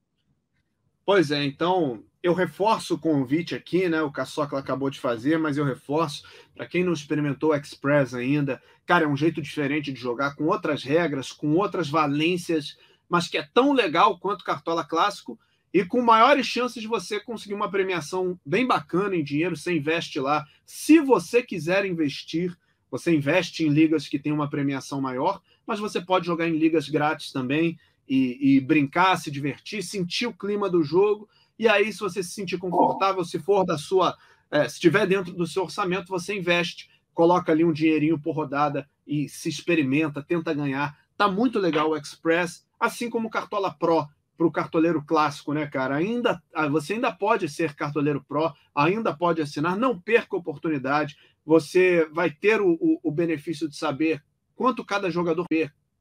Pois 1.04 1.32
é, 1.32 1.44
então 1.44 2.04
eu 2.22 2.34
reforço 2.34 2.94
o 2.94 2.98
convite 3.00 3.56
aqui, 3.56 3.88
né? 3.88 4.00
O 4.00 4.12
Caçocla 4.12 4.60
acabou 4.60 4.90
de 4.90 5.00
fazer, 5.00 5.40
mas 5.40 5.56
eu 5.56 5.64
reforço 5.64 6.22
para 6.54 6.68
quem 6.68 6.84
não 6.84 6.92
experimentou 6.92 7.50
o 7.50 7.54
Express 7.56 8.14
ainda. 8.14 8.62
Cara, 8.86 9.06
é 9.06 9.08
um 9.08 9.16
jeito 9.16 9.42
diferente 9.42 9.92
de 9.92 10.00
jogar 10.00 10.36
com 10.36 10.44
outras 10.44 10.84
regras, 10.84 11.32
com 11.32 11.56
outras 11.56 11.90
valências, 11.90 12.78
mas 13.14 13.28
que 13.28 13.38
é 13.38 13.48
tão 13.54 13.72
legal 13.72 14.18
quanto 14.18 14.44
Cartola 14.44 14.82
Clássico 14.82 15.38
e 15.72 15.84
com 15.84 16.02
maiores 16.02 16.48
chances 16.48 16.82
de 16.82 16.88
você 16.88 17.20
conseguir 17.20 17.54
uma 17.54 17.70
premiação 17.70 18.36
bem 18.44 18.66
bacana 18.66 19.14
em 19.14 19.22
dinheiro, 19.22 19.56
você 19.56 19.72
investe 19.72 20.18
lá. 20.18 20.44
Se 20.66 20.98
você 20.98 21.40
quiser 21.40 21.86
investir, 21.86 22.58
você 22.90 23.14
investe 23.14 23.62
em 23.62 23.68
ligas 23.68 24.08
que 24.08 24.18
tem 24.18 24.32
uma 24.32 24.50
premiação 24.50 25.00
maior, 25.00 25.40
mas 25.64 25.78
você 25.78 26.00
pode 26.00 26.26
jogar 26.26 26.48
em 26.48 26.58
ligas 26.58 26.88
grátis 26.88 27.30
também 27.30 27.78
e, 28.08 28.56
e 28.56 28.60
brincar, 28.60 29.16
se 29.16 29.30
divertir, 29.30 29.84
sentir 29.84 30.26
o 30.26 30.36
clima 30.36 30.68
do 30.68 30.82
jogo. 30.82 31.28
E 31.56 31.68
aí, 31.68 31.92
se 31.92 32.00
você 32.00 32.20
se 32.20 32.32
sentir 32.32 32.58
confortável, 32.58 33.24
se 33.24 33.38
for 33.38 33.64
da 33.64 33.78
sua. 33.78 34.16
É, 34.50 34.68
se 34.68 34.74
estiver 34.74 35.06
dentro 35.06 35.32
do 35.32 35.46
seu 35.46 35.62
orçamento, 35.62 36.08
você 36.08 36.36
investe, 36.36 36.90
coloca 37.12 37.52
ali 37.52 37.64
um 37.64 37.72
dinheirinho 37.72 38.18
por 38.20 38.34
rodada 38.34 38.90
e 39.06 39.28
se 39.28 39.48
experimenta, 39.48 40.20
tenta 40.20 40.52
ganhar. 40.52 40.98
Tá 41.16 41.28
muito 41.28 41.60
legal 41.60 41.90
o 41.90 41.96
Express, 41.96 42.63
assim 42.78 43.08
como 43.10 43.30
Cartola 43.30 43.72
Pro, 43.72 44.06
para 44.36 44.46
o 44.46 44.52
cartoleiro 44.52 45.02
clássico, 45.04 45.52
né, 45.52 45.66
cara? 45.66 45.96
Ainda 45.96 46.42
ah, 46.52 46.68
você 46.68 46.94
ainda 46.94 47.12
pode 47.12 47.48
ser 47.48 47.74
cartoleiro 47.74 48.24
pro, 48.26 48.52
ainda 48.74 49.16
pode 49.16 49.40
assinar, 49.40 49.76
não 49.76 49.98
perca 49.98 50.36
a 50.36 50.38
oportunidade. 50.38 51.16
Você 51.44 52.08
vai 52.12 52.30
ter 52.30 52.60
o, 52.60 52.72
o, 52.80 53.00
o 53.02 53.12
benefício 53.12 53.68
de 53.68 53.76
saber 53.76 54.22
quanto 54.56 54.84
cada 54.84 55.10
jogador 55.10 55.46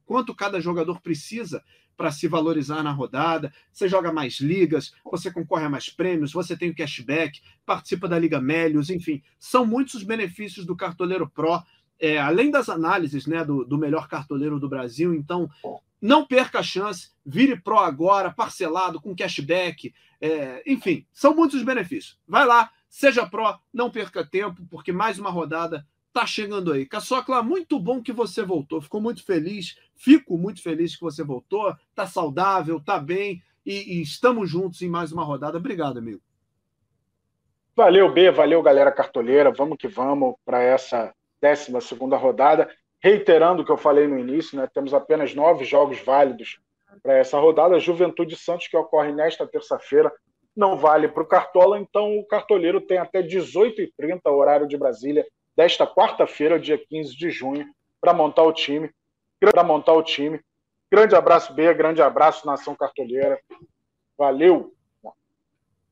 quanto 0.04 0.34
cada 0.34 0.60
jogador 0.60 1.00
precisa 1.00 1.62
para 1.96 2.10
se 2.10 2.26
valorizar 2.26 2.82
na 2.82 2.90
rodada. 2.90 3.52
Você 3.72 3.88
joga 3.88 4.12
mais 4.12 4.40
ligas, 4.40 4.92
você 5.04 5.30
concorre 5.30 5.64
a 5.64 5.70
mais 5.70 5.88
prêmios, 5.88 6.32
você 6.32 6.56
tem 6.56 6.70
o 6.70 6.74
cashback, 6.74 7.40
participa 7.64 8.08
da 8.08 8.18
Liga 8.18 8.40
Melios, 8.40 8.90
enfim, 8.90 9.22
são 9.38 9.64
muitos 9.64 9.94
os 9.94 10.02
benefícios 10.02 10.66
do 10.66 10.76
Cartoleiro 10.76 11.30
Pro, 11.30 11.62
é, 12.00 12.18
além 12.18 12.50
das 12.50 12.68
análises 12.68 13.26
né, 13.26 13.44
do, 13.44 13.64
do 13.64 13.78
melhor 13.78 14.08
cartoleiro 14.08 14.58
do 14.58 14.68
Brasil. 14.68 15.14
Então, 15.14 15.48
não 16.04 16.26
perca 16.26 16.58
a 16.58 16.62
chance, 16.62 17.12
vire 17.24 17.58
Pro 17.58 17.78
agora, 17.78 18.30
parcelado, 18.30 19.00
com 19.00 19.16
cashback, 19.16 19.94
é, 20.20 20.62
enfim, 20.66 21.06
são 21.14 21.34
muitos 21.34 21.60
os 21.60 21.64
benefícios. 21.64 22.20
Vai 22.28 22.44
lá, 22.44 22.70
seja 22.90 23.26
Pro, 23.26 23.58
não 23.72 23.90
perca 23.90 24.22
tempo, 24.22 24.66
porque 24.70 24.92
mais 24.92 25.18
uma 25.18 25.30
rodada 25.30 25.86
tá 26.12 26.26
chegando 26.26 26.72
aí. 26.72 26.84
Caçocla, 26.84 27.42
muito 27.42 27.80
bom 27.80 28.02
que 28.02 28.12
você 28.12 28.42
voltou. 28.42 28.82
Ficou 28.82 29.00
muito 29.00 29.24
feliz. 29.24 29.78
Fico 29.96 30.36
muito 30.36 30.62
feliz 30.62 30.94
que 30.94 31.02
você 31.02 31.24
voltou. 31.24 31.74
Tá 31.94 32.06
saudável, 32.06 32.78
tá 32.78 32.98
bem. 32.98 33.42
E, 33.64 33.94
e 33.94 34.02
estamos 34.02 34.50
juntos 34.50 34.82
em 34.82 34.90
mais 34.90 35.10
uma 35.10 35.24
rodada. 35.24 35.56
Obrigado, 35.56 35.98
amigo. 35.98 36.20
Valeu, 37.74 38.12
B. 38.12 38.30
Valeu, 38.30 38.62
galera 38.62 38.92
cartoleira. 38.92 39.50
Vamos 39.50 39.78
que 39.78 39.88
vamos 39.88 40.34
para 40.44 40.62
essa 40.62 41.14
12 41.40 41.80
segunda 41.80 42.18
rodada. 42.18 42.68
Reiterando 43.04 43.60
o 43.60 43.66
que 43.66 43.70
eu 43.70 43.76
falei 43.76 44.08
no 44.08 44.18
início, 44.18 44.58
né? 44.58 44.66
Temos 44.72 44.94
apenas 44.94 45.34
nove 45.34 45.62
jogos 45.66 46.00
válidos 46.00 46.58
para 47.02 47.18
essa 47.18 47.38
rodada. 47.38 47.78
Juventude 47.78 48.34
Santos, 48.34 48.66
que 48.66 48.78
ocorre 48.78 49.12
nesta 49.12 49.46
terça-feira, 49.46 50.10
não 50.56 50.78
vale 50.78 51.06
para 51.06 51.22
o 51.22 51.26
Cartola, 51.26 51.78
então 51.78 52.18
o 52.18 52.24
cartoleiro 52.24 52.80
tem 52.80 52.96
até 52.96 53.22
18h30, 53.22 54.20
horário 54.30 54.66
de 54.66 54.78
Brasília, 54.78 55.26
desta 55.54 55.86
quarta-feira, 55.86 56.58
dia 56.58 56.78
15 56.78 57.14
de 57.14 57.28
junho, 57.28 57.66
para 58.00 58.14
montar 58.14 58.44
o 58.44 58.54
time. 58.54 58.90
Para 59.38 59.62
montar 59.62 59.92
o 59.92 60.02
time. 60.02 60.40
Grande 60.90 61.14
abraço, 61.14 61.52
B, 61.52 61.74
grande 61.74 62.00
abraço, 62.00 62.46
Nação 62.46 62.74
Cartoleira. 62.74 63.38
Valeu! 64.16 64.72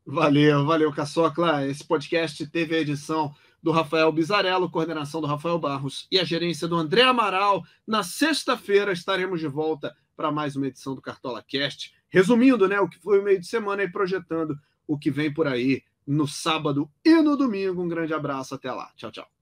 Valeu, 0.07 0.65
valeu, 0.65 0.91
Caçocla. 0.91 1.67
Esse 1.67 1.87
podcast 1.87 2.51
teve 2.51 2.75
a 2.75 2.81
edição 2.81 3.35
do 3.63 3.71
Rafael 3.71 4.11
Bizarello, 4.11 4.71
coordenação 4.71 5.21
do 5.21 5.27
Rafael 5.27 5.59
Barros 5.59 6.07
e 6.11 6.19
a 6.19 6.25
gerência 6.25 6.67
do 6.67 6.77
André 6.77 7.03
Amaral. 7.03 7.63
Na 7.87 8.03
sexta-feira 8.03 8.93
estaremos 8.93 9.41
de 9.41 9.47
volta 9.47 9.95
para 10.17 10.33
mais 10.33 10.57
uma 10.57 10.67
edição 10.67 10.95
do 10.95 11.01
Cartola 11.01 11.43
Cast. 11.43 11.93
Resumindo, 12.09 12.69
né, 12.69 12.81
o 12.81 12.89
que 12.89 12.99
foi 12.99 13.21
o 13.21 13.25
meio 13.25 13.41
de 13.41 13.47
semana 13.47 13.83
e 13.83 13.91
projetando 13.91 14.59
o 14.87 14.99
que 14.99 15.11
vem 15.11 15.33
por 15.33 15.47
aí 15.47 15.83
no 16.07 16.27
sábado 16.27 16.91
e 17.05 17.15
no 17.23 17.37
domingo. 17.37 17.83
Um 17.83 17.89
grande 17.89 18.13
abraço, 18.13 18.55
até 18.55 18.71
lá. 18.73 18.91
Tchau, 18.97 19.13
tchau. 19.13 19.42